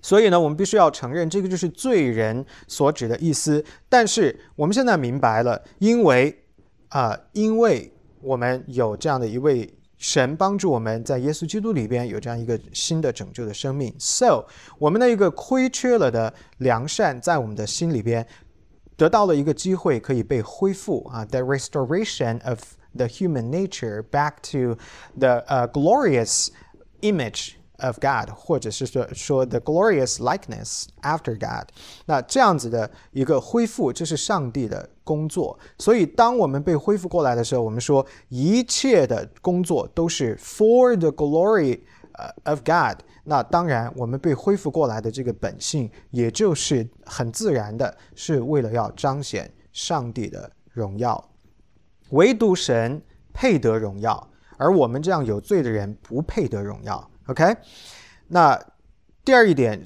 [0.00, 3.64] 所以呢，我们必须要承认，这个就是罪人所指的意思。
[3.88, 6.44] 但是我们现在明白了，因为
[6.88, 9.72] 啊、呃，因为我们有这样的一位。
[9.96, 14.44] 神帮助我们在耶稣基督里边有这样一个新的拯救的生命，so
[14.78, 18.26] 我们的一个亏缺了的良善在我们的心里边
[18.98, 22.60] 得到了一个机会可以被恢复啊，the restoration of
[22.94, 24.76] the human nature back to
[25.18, 26.48] the uh, glorious
[27.00, 27.52] image
[27.84, 31.68] of God，或者是说说 the glorious likeness after God。
[32.06, 35.58] 那这样子的一个恢复，这是上帝的工作。
[35.78, 41.80] 所以当我们被恢复过来的时候，我们说一切的工作都是 for the glory
[42.44, 43.00] of God。
[43.24, 51.30] 那当然，我们被恢复过来的这个本性，也就是很自然的，是为了要彰显上帝的荣耀。
[52.10, 53.00] 唯独神
[53.32, 57.10] 配得荣耀，而我们这样有罪的人不配得荣耀。
[57.26, 57.56] OK，
[58.28, 58.62] 那
[59.24, 59.82] 第二一点，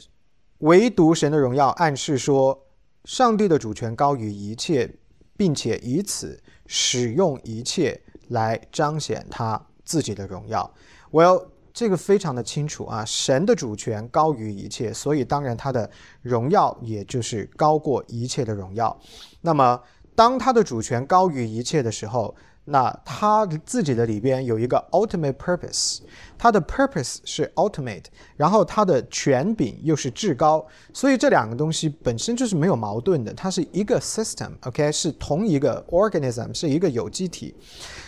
[0.58, 2.66] 唯独神的荣耀暗示说，
[3.04, 4.96] 上帝的主权高于一切，
[5.36, 10.74] 并且以此使用一切来彰显他自己的荣耀。
[11.12, 15.88] Well，这个非常的清楚啊，神的主权高于一切，所以当然他的
[16.22, 19.00] 荣耀也就是高过一切的荣耀。
[19.42, 19.80] 那么，
[20.16, 26.00] 当他的主权高于一切的时候，那他自己的里边有一个 ultimate purpose，
[26.38, 28.04] 他的 purpose 是 ultimate，
[28.36, 37.54] 然后他的权柄又是至高，所以这两个东西本身就是没有矛盾的，它是一个 system，OK，、是同一个 organism，是一个有机体。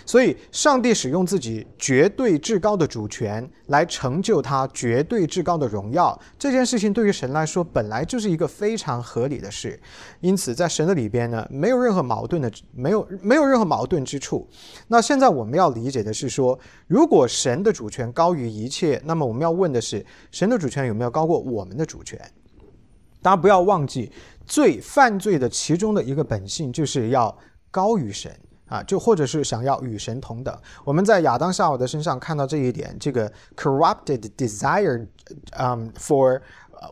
[0.06, 9.80] 所以，上帝使用自己绝对至高的主权来成就他绝对至高的荣耀，这件事情对于神来说本来就是一个非常合理的事。
[10.20, 14.48] 因此，在神的里边呢，没有任何矛盾的，没有没有任何矛盾之处。
[14.88, 22.20] 那现在我们要理解的是说，如果神的主权高于一切，那么我们要问的是，神的主权有没有高过我们的主权？
[23.22, 24.12] 大家不要忘记，
[24.44, 27.34] 罪犯罪的其中的一个本性就是要
[27.70, 28.30] 高于神。
[28.70, 35.04] 啊，就或者是想要与神同等，我们在亚当夏娃的身上看到这一点，这个 corrupted desire，
[35.58, 36.40] 嗯、um,，for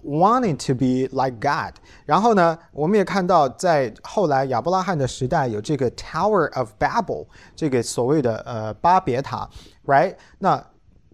[0.03, 1.75] wanting to be like God。
[2.05, 9.49] 然后呢，我们也看到在后来亚伯拉罕的时代有这个 Tower of Babel，这个所谓的呃巴别塔
[9.87, 10.17] ，right？
[10.41, 10.61] 那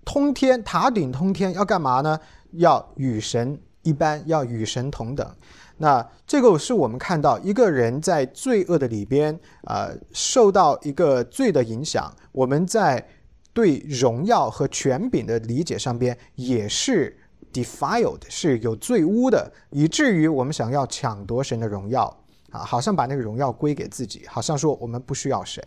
[0.05, 2.19] 通天塔顶通天要干嘛呢？
[2.53, 5.29] 要与神一般，要与神同等。
[5.77, 12.13] 那这个是我们看到一个人在罪恶的里边，呃，受到一个罪的影响。
[12.31, 13.05] 我们在
[13.53, 17.17] 对荣耀和权柄的理解上边也是
[17.53, 22.05] defiled，是有罪污的，以至于我们想要抢夺神的荣耀
[22.51, 25.61] 啊，好像把那个荣耀归给自己，好像说我们不需要神。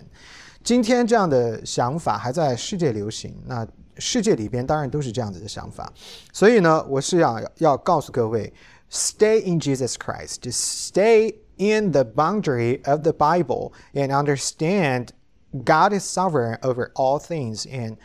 [0.64, 3.68] 今天这样的想法还在世界流行，那
[3.99, 5.93] 世界里边当然都是这样子的想法。
[6.33, 8.53] 所以呢，我是要要告诉各位，
[8.91, 15.09] stay in Jesus Christ, to stay in the boundary of the Bible and understand
[15.53, 17.97] God is sovereign over all things and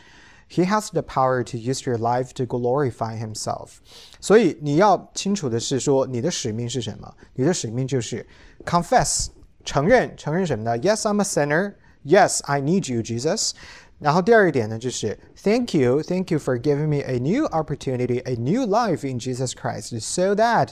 [0.50, 3.78] He has the power to use your life to glorify Himself。
[4.20, 7.12] 所以你要清楚的是说，你的使命是什么？
[7.34, 8.26] 你的使命就是
[8.64, 9.28] confess，
[9.64, 10.78] 承认，承认什么呢？
[10.78, 11.74] Yes, I'm a sinner.
[12.04, 13.52] Yes, I need you, Jesus.
[14.03, 19.17] 然后第二一点呢，就是 Thank you, thank you for giving me a new opportunity, a new life in
[19.17, 20.71] Jesus Christ, so that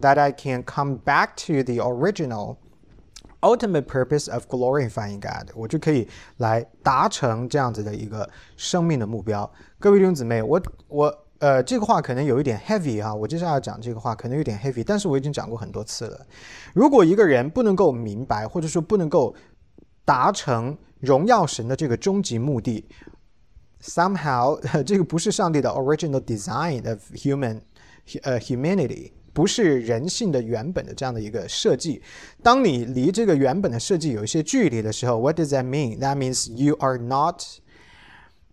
[0.00, 2.56] that I can come back to the original
[3.42, 6.08] ultimate purpose of glorifying God，我就可以
[6.38, 9.52] 来达成这样子的一个生命的目标。
[9.78, 16.26] 各位弟兄姊妹，我我呃这个话可能有一点 heavy 啊，我接下来讲这个话可能有点 heavy，但是我已经讲过很多次了。
[16.72, 19.34] 如果一个人不能够明白，或者说不能够
[20.06, 22.85] 达成荣耀神的这个终极目的，
[23.81, 27.61] somehow 这个不是上帝的 original design of human
[28.23, 29.11] 呃 humanity。
[29.31, 32.01] 不是人性的原本的这样的一个设计。
[32.43, 35.99] 当你离这个原本的设计有一些距离的时候，What does that mean?
[35.99, 37.43] That means you are not.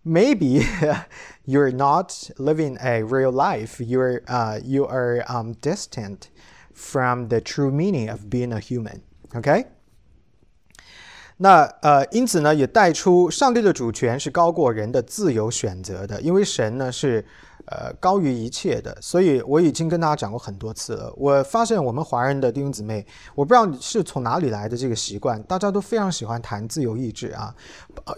[0.05, 0.65] Maybe
[1.45, 3.83] you're not living a real life.
[3.83, 6.29] You're uh, you are um, distant
[6.73, 9.01] from the true meaning of being a human.
[9.35, 9.65] OK？
[11.42, 17.24] 那呃，因此呢，也带出上帝的主权是高过人的自由选择的，因为神呢是
[17.66, 21.12] 呃，高于一切的，所以我已经跟大家讲过很多次了。
[21.16, 27.52] 我发现我们华人的弟兄姊妹，我不知道你是从哪里来的这个习惯，大家都非常喜欢谈自由意志啊，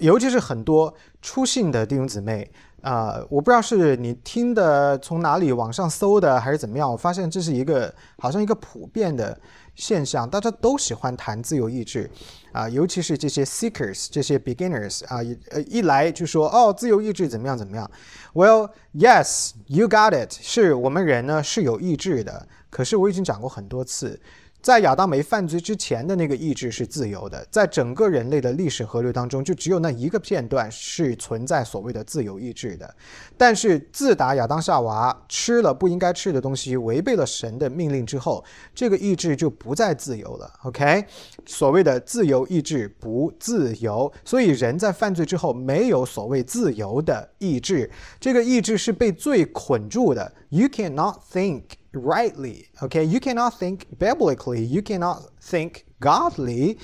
[0.01, 2.51] 尤其是很多出信的弟兄姊妹
[2.83, 9.41] 啊，我不知道是你听的从哪里网上搜的还是怎么样，我发现这是一个好像一个普遍的。
[9.75, 12.11] 现象，大家都喜欢谈自由意志，
[12.53, 15.18] 啊，尤其是这些 seekers，这些 beginners，啊，
[15.51, 17.91] 呃，一来就说哦，自由意志怎么样怎么样
[18.33, 24.20] ？Well, yes, you got it，是我们人呢是有意志的，可是我已经讲过很多次。
[24.65, 32.95] 在亚当没犯罪之前的那个意志是自由的，在整个人类的历史河流当中，就只有那一个片段是存在所谓的自由意志的。
[33.37, 38.43] 但是自打亚当夏娃吃了不应该吃的东西，违背了神的命令之后，
[38.75, 40.51] 这个意志就不再自由了。
[40.62, 41.05] OK，
[41.45, 47.89] 所谓的自由意志不自由，所以人在犯罪之后没有所谓自由的意志，
[48.20, 50.32] 这个意志是被罪捆住的。
[50.49, 51.64] You cannot think.
[51.93, 52.68] rightly.
[52.82, 56.78] Okay, you cannot think biblically, you cannot think godly.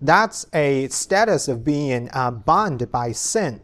[0.00, 3.60] That's a status of being uh, bound by sin.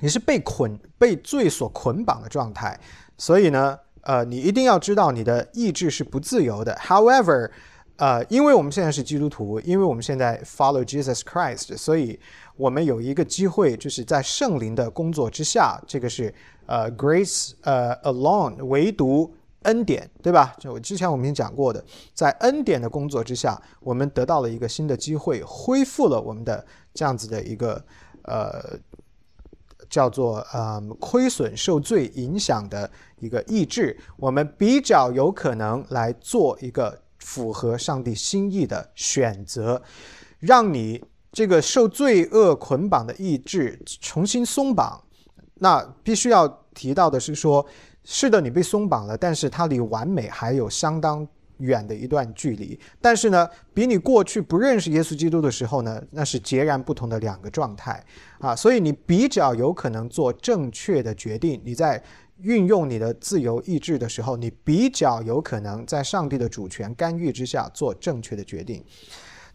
[0.00, 2.78] 你是被捆、被罪所捆绑的状态，
[3.18, 6.74] 所以呢，呃，你一定要知道你的意志是不自由的。
[6.76, 7.50] However，
[7.97, 12.19] 呃，因为我们现在是基督徒，因为我们现在 follow Jesus Christ，所以
[12.57, 16.33] 我们有一个机会，就是在圣灵的工作之下，这个是
[16.65, 20.53] 呃 grace 呃 alone，唯独恩典，对吧？
[20.59, 21.83] 就我之前我们已经讲过的，
[22.13, 27.81] 在恩典的工作之下，我们得到了一个新的机会，恢复了我们的这样子的一个
[28.23, 28.77] 呃
[29.89, 39.81] 叫做呃亏损受罪影响的一个意志，我们比较有可能来做一个符合上帝心意的选择，
[40.39, 45.03] 让你这个受罪恶捆绑的意志重新松绑。
[45.55, 47.65] 那必须要提到的是说。
[48.07, 52.79] 是的，你被松绑了，但是它离完美还有相当远的一段距离。
[53.01, 57.99] 但是呢，比你过去不认识耶稣基督的时候呢，那是截然不同的两个状态
[58.37, 58.55] 啊。
[58.55, 61.59] 所以你比较有可能做正确的决定。
[61.65, 61.99] 你在
[62.41, 68.83] 运用你的自由意志的时候，你比较有可能在上帝的主权干预之下做正确的决定。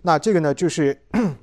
[0.02, 0.98] 那这个呢，就是。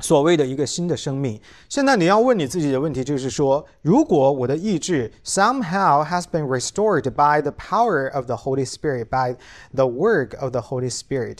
[0.00, 9.36] 所谓的一个新的生命，现在你要问你自己的问题就是说，如果我的意志 somehow has been restored by the power of the Holy Spirit, by
[9.72, 11.38] the work of the Holy Spirit,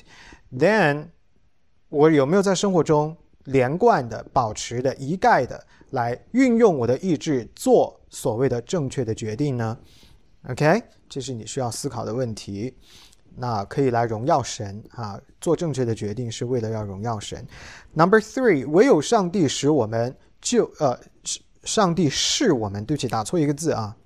[0.56, 1.08] then
[1.88, 9.76] 我有没有在生活中连贯的、保持的、一概的来运用我的意志做所谓的正确的决定呢
[10.48, 12.76] ？OK，这是你需要思考的问题。
[13.36, 15.20] 那可以来荣耀神啊！
[15.40, 17.44] 做正确的决定是为了要荣耀神。
[17.92, 20.96] Number three，唯有上帝使我们救呃，
[21.64, 23.96] 上帝是我们对不起，打错一个字啊。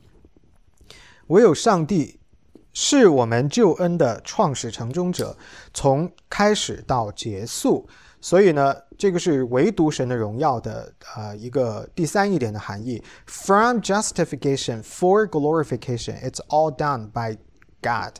[1.26, 2.18] 唯有上帝
[2.72, 5.36] 是我们救恩的创始成终者，
[5.74, 7.86] 从开始到结束。
[8.21, 13.03] 所以呢，这个是唯独神的荣耀的呃一个第三一点的含义。
[13.25, 17.38] From justification for glorification, it's all done by
[17.81, 18.13] God.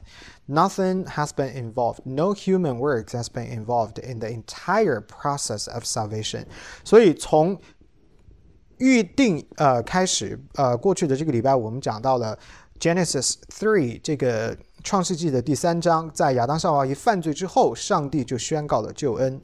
[0.46, 2.02] Nothing has been involved.
[2.04, 6.48] No human works has been involved in the entire process of salvation.
[6.84, 7.58] 所以从
[8.80, 12.38] 预定呃开始呃过去的这个礼拜我们讲到了
[12.78, 14.58] Genesis three 这个
[14.89, 19.39] 创世纪的第三章，在亚当夏娃一犯罪之后，上帝就宣告了救恩。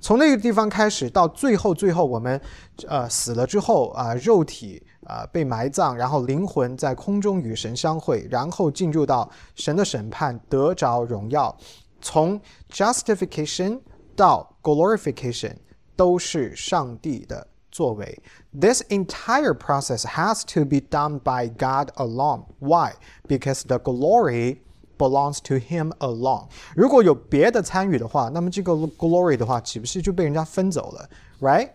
[0.00, 2.40] 从那个地方开始，到最后最后我们
[2.88, 4.82] 呃死了之后啊，肉体。
[5.04, 11.56] 啊，被埋葬，然后灵魂在空中与神相会，然后进入到神的审判，得着荣耀。
[12.02, 12.38] 从
[12.70, 13.80] justification
[14.14, 15.54] 到 glorification
[15.96, 18.20] 都是上帝的作为。
[18.52, 22.44] This entire process has to be done by God alone.
[22.58, 22.92] Why?
[23.26, 24.58] Because the glory
[24.97, 26.47] belongs to Him alone.
[26.75, 31.09] 如果有别的参与的话，那么这个 glory 的话，岂不是就被人家分走了？
[31.39, 31.69] Right？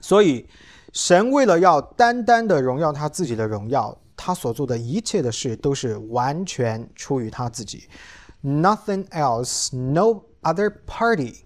[0.00, 0.46] 所以。
[0.92, 7.88] 神为了要单单的荣耀他自己的荣耀，他所做的一切的事都是完全出于他自己。
[8.42, 11.44] Nothing else, no other party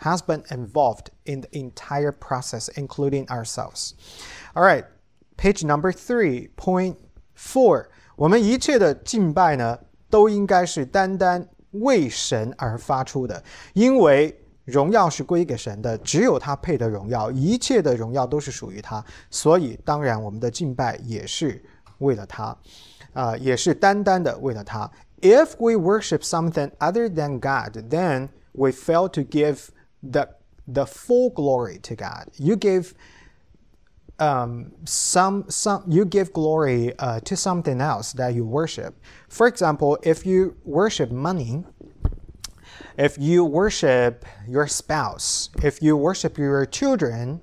[0.00, 3.92] has been involved in the entire process, including ourselves.
[4.52, 4.84] All right,
[5.38, 6.96] page number three, point
[7.34, 7.86] four.
[8.16, 9.78] 我们一切的敬拜呢，
[10.14, 13.42] 都应该是单单为神而发出的，
[13.74, 14.36] 因为。
[14.66, 21.60] 荣耀是归给神的，只有他配得荣耀，一切的荣耀都是属于他，所以当然我们的敬拜也是
[21.98, 22.44] 为了他，
[23.12, 24.88] 啊、呃，也是单单的为了他。
[25.22, 29.70] If we worship something other than God, then we fail to give
[30.08, 30.28] the
[30.72, 32.28] the full glory to God.
[32.36, 32.90] You give
[34.19, 38.95] um, some some you give glory uh, to something else that you worship.
[39.29, 41.63] For example, if you worship money,
[42.97, 47.41] if you worship your spouse, if you worship your children,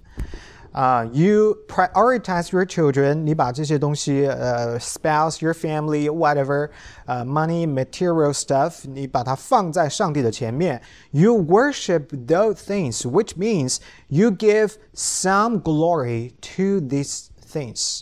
[0.74, 3.26] uh, you prioritize your children.
[3.26, 6.70] 你把这些东西，呃、uh,，spouse, your family, whatever,
[7.08, 10.82] uh, money, material stuff，你把它放在上帝的前面。
[11.12, 13.78] You worship those things, which means
[14.08, 18.02] you give some glory to these things.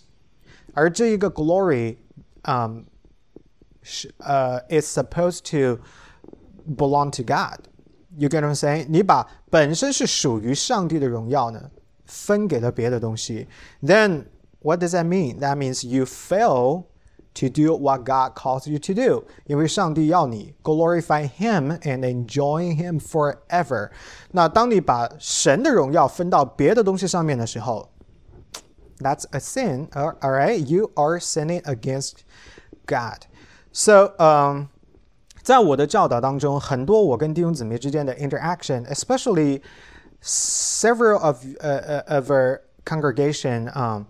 [0.73, 1.97] 而这一个 glory,
[2.43, 2.86] um,
[3.81, 5.81] 是呃、uh,，is supposed to
[6.75, 7.69] belong to God.
[8.17, 8.88] You get what I'm saying?
[8.89, 11.69] 你把本身是属于上帝的荣耀呢，
[12.09, 13.47] 分给了别的东西。
[13.81, 14.25] Then
[14.61, 15.39] what does that mean?
[15.39, 16.86] That means you fail
[17.36, 19.23] to do what God calls you to do.
[19.45, 23.91] 因为上帝要你 glorify Him and enjoy Him forever.
[24.31, 27.89] 那当你把神的荣耀分到别的东西上面的时候，
[28.99, 29.89] That's a sin.
[29.89, 32.19] All right, you are sinning against
[32.86, 33.25] God.
[33.71, 34.67] So, um.
[35.43, 39.61] 在我的教导当中，很多我跟弟兄姊妹之间的 interaction，especially
[40.21, 44.05] several of uh, of our congregation，啊、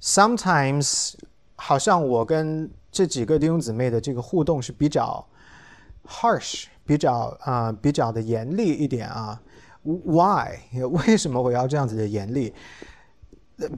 [0.00, 1.14] um,，sometimes
[1.56, 5.26] 好像我跟这几个弟兄姊妹的这个互动是比较
[6.06, 9.40] harsh，比较啊、uh, 比较的严厉一点啊。
[9.82, 10.58] Why？
[10.72, 12.52] 为什么我要这样子的严厉？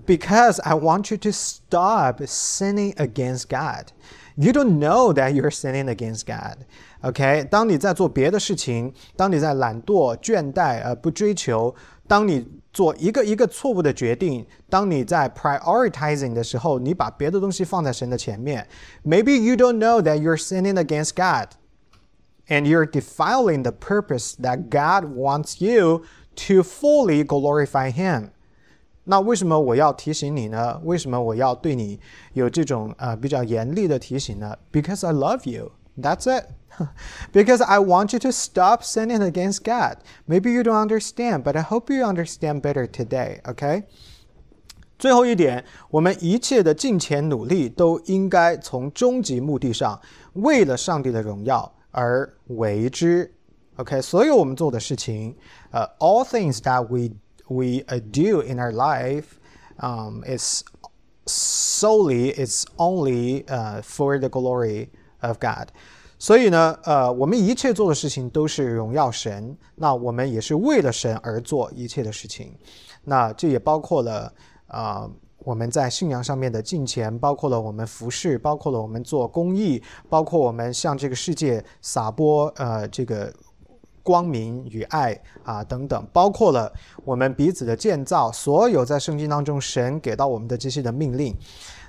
[0.06, 3.92] Because I want you to stop sinning against God.
[4.36, 6.64] You don't know that you're sinning against God.
[7.02, 11.74] OK，当你在做别的事情，当你在懒惰、倦怠、呃不追求，
[12.06, 18.66] 当你做一个一个错误的决定，当你在 prioritizing 的时候，你把别的东西放在神的前面。
[19.04, 21.50] Maybe you don't know that you're sinning against God,
[22.48, 26.02] and you're defiling the purpose that God wants you
[26.36, 28.30] to fully glorify Him.
[29.04, 30.80] 那为什么我要提醒你呢？
[30.84, 31.98] 为什么我要对你
[32.34, 34.56] 有这种呃比较严厉的提醒呢？
[34.70, 35.72] Because I love you.
[36.00, 36.44] That's it.
[37.32, 39.98] because I want you to stop sinning against God.
[40.26, 43.40] Maybe you don't understand, but I hope you understand better today.
[43.42, 43.84] Okay.
[44.98, 50.00] 最后一点，我们一切的金钱努力都应该从终极目的上，
[50.34, 53.32] 为了上帝的荣耀而为之。
[53.76, 55.34] OK，所有我们做的事情，
[55.70, 57.14] 呃、uh,，all things that we
[57.49, 59.39] we uh, do in our life
[59.79, 60.63] um, is
[61.25, 64.89] solely, it's only uh, for the glory
[65.21, 65.69] of God.
[66.17, 69.55] 所以呢，呃，我们一切做的事情都是荣耀神。
[69.75, 72.55] 那我们也是为了神而做一切的事情。
[73.03, 74.33] 那这也包括了
[74.67, 83.31] 啊、呃，我们在信仰上面的敬虔，包括了我们服侍，包括了我们做公益，包括我们向这个世界撒播呃这个
[84.05, 86.71] 光明与爱啊等等，包括了
[87.03, 91.35] 我们彼此的建造，所有在圣经当中神给到我们的这些的命令。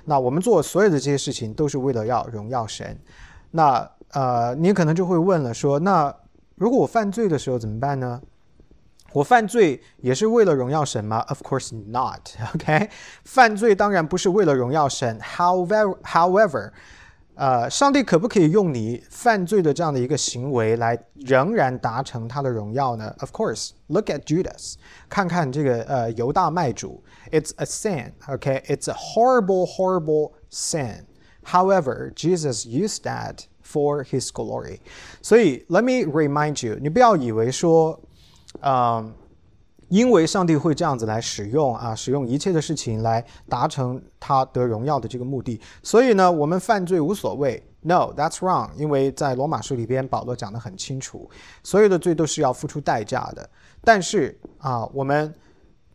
[0.05, 2.97] 那我们做所有的这些事情，都是为了要荣耀神。
[3.51, 6.11] 那呃，你可能就会问了，说那
[6.55, 8.19] 如果我犯罪的时候怎么办呢？
[9.13, 12.29] 我犯罪也是为了荣耀神吗？Of course not.
[12.55, 12.89] OK，
[13.23, 15.19] 犯罪当然不是为了荣耀神。
[15.19, 16.71] However, however，
[17.36, 23.14] 呃，上帝可不可以用你犯罪的这样的一个行为来仍然达成他的荣耀呢？
[23.20, 24.74] Of course, look at Judas，
[25.08, 28.62] 看看这个呃犹大卖主，It's a sin, okay?
[28.66, 31.06] It's a horrible, horrible sin.
[31.44, 34.80] However, Jesus used that for His glory.
[35.22, 37.98] 所以，Let me remind you，你不要以为说，
[38.60, 39.14] 嗯。
[39.89, 47.63] 因为上帝会这样子来使用啊，使用一切的事情来达成他得荣耀的这个目的，所以呢，我们犯罪无所谓。
[47.81, 48.71] No，that's wrong。
[48.75, 51.29] 因为在罗马书里边，保罗讲得很清楚，
[51.63, 53.49] 所有的罪都是要付出代价的。
[53.81, 55.33] 但是啊，我们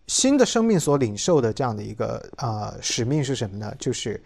[0.06, 3.74] 新的生命所领受的这样的一个啊使命是什么呢？
[3.78, 4.22] 就是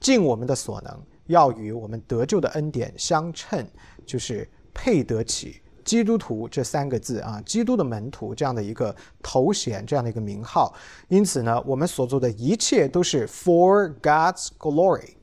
[0.00, 3.64] 尽我们的所能，要与我们得救的恩典相称，
[4.04, 5.60] 就是配得起。
[5.88, 10.74] 基督徒这三个字啊，基督的门徒这样的一个头衔，这样的一个名号。
[11.08, 15.14] 因此呢，我们所做的一切都是 for God's glory。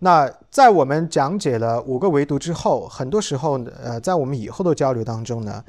[0.00, 5.64] 那在我们讲解了五个维度之后，很多时候，呃，在我们以后的交流当中呢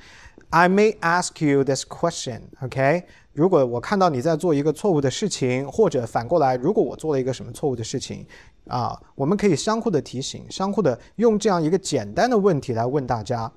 [0.49, 3.03] ，I may ask you this question，OK？
[3.34, 8.26] 如果我看到你在做一个错误的事情，或者反过来，如果我做了一个什么错误的事情，
[8.68, 13.51] 啊，我们可以相互的提醒，相互的用这样一个简单的问题来问大家。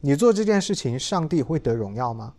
[0.00, 2.34] 你做这件事情，上帝会得荣耀吗？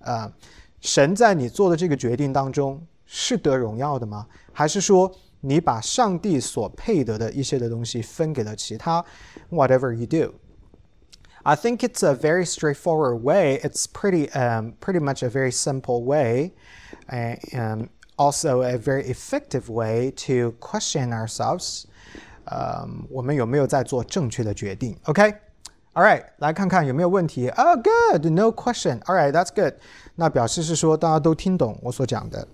[0.00, 0.32] 啊，
[0.80, 4.26] 神在你做的这个决定当中是得荣耀的吗？
[4.52, 9.04] 还是说你把上帝所配得的一些的东西分给了其他？
[9.50, 10.34] Whatever you do,
[11.44, 13.60] I think it's a very straightforward way.
[13.60, 16.52] It's pretty, um, pretty much a very simple way,
[17.08, 21.84] and also a very effective way to question ourselves.
[22.46, 24.98] 呃，我们有没有在做正确的决定？
[25.04, 25.34] OK。
[25.93, 27.49] All right，来看看有没有问题。
[27.49, 28.99] Oh, good, no question.
[29.01, 29.73] All right, that's good.
[30.15, 32.47] 那表示是说大家都听懂我所讲的。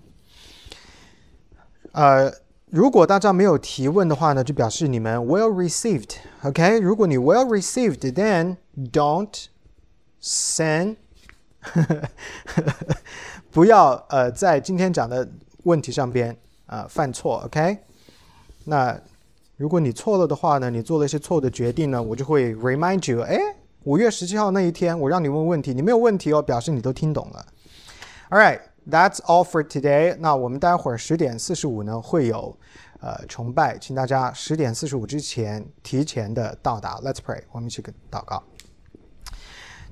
[1.92, 2.32] 呃，
[2.70, 6.16] 如果大家没有提问的话呢，就表示你们 well received.
[6.42, 8.56] OK，如果你 well received，then
[8.90, 9.46] don't
[10.20, 10.96] sin.
[13.52, 15.28] 不要呃在今天讲的
[15.62, 16.36] 问题上边
[16.66, 17.42] 啊犯错。
[17.44, 17.78] OK，
[18.64, 19.00] 那。
[19.58, 23.36] 如果你错了的话呢，你做了一些错误的决定呢，我就会 remind you，哎，
[23.82, 27.44] 五月十七号那一天，我让你问问题，你没有问题哦，表示你都听懂了。
[28.30, 30.16] All right, that's all for today。
[30.20, 32.56] 那我们待会儿十点四十五呢会有
[33.00, 37.00] 呃崇拜，请大家十点四十五之前提前的到达。
[37.00, 38.40] Let's pray，我们一起祷告。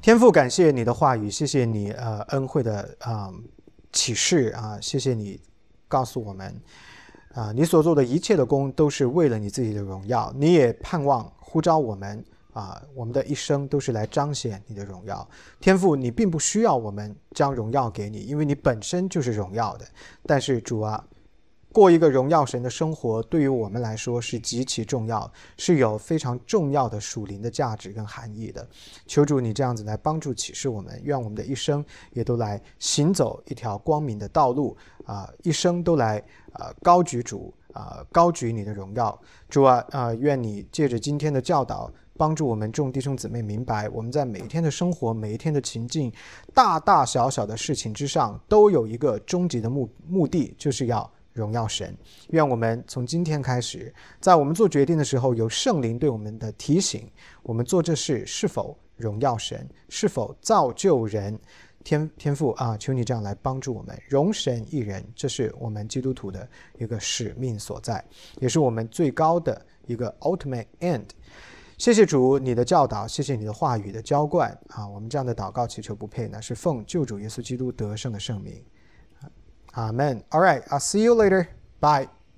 [0.00, 3.32] 天父，感谢你的话语，谢谢你呃恩惠的啊
[3.90, 5.40] 启示啊，谢谢你
[5.88, 6.54] 告诉我们。
[7.36, 10.32] 啊，你所做的一切的功都是为了你自己的荣耀。
[10.34, 15.28] 你也盼望呼召我们啊，我们的一生都是来彰显你的荣耀。
[15.60, 19.86] 天父，你并不需要我们将荣耀给你，因为你本身就是荣耀的。
[20.24, 21.04] 但是主啊。
[21.76, 28.66] 过一个荣耀神的生活，对于我们来说是极其重要，是有非常重要的属灵的价值跟含义的。
[29.06, 34.74] 求主你这样子来帮助启示我们，愿我们的一生也都来行走一条光明的道路
[35.04, 36.16] 啊，一生都来
[36.54, 39.20] 啊高举主啊，高举你的荣耀。
[39.50, 46.10] 主啊啊，愿你借着今天的教导，帮助我们众弟兄姊妹明白，我们在每一天的生活、每一天的情境、
[46.54, 51.12] 大大小小的事情之上，都有一个终极的目目的，就是要。
[51.36, 51.94] 荣耀神，
[52.30, 57.06] 愿我们从今天开始，在我们做决定的时候，有圣灵对我们的提醒，
[57.42, 61.38] 我们做这事是否荣耀神，是否造就人？
[61.84, 68.04] 天天父啊，求你这样来帮助我们，容神一人，这是我们基督徒的一个使命所在，
[68.40, 71.04] 也是我们最高的一个 ultimate end。
[71.78, 74.88] 谢谢主你的教导，谢谢你的话语的浇灌啊！
[74.88, 78.64] 我们这样的祷告祈求不配呢，是奉救主耶稣基督得胜的圣名。
[79.76, 80.24] Amen.
[80.32, 80.62] All right.
[80.70, 81.48] I'll see you later.
[81.80, 82.08] Bye.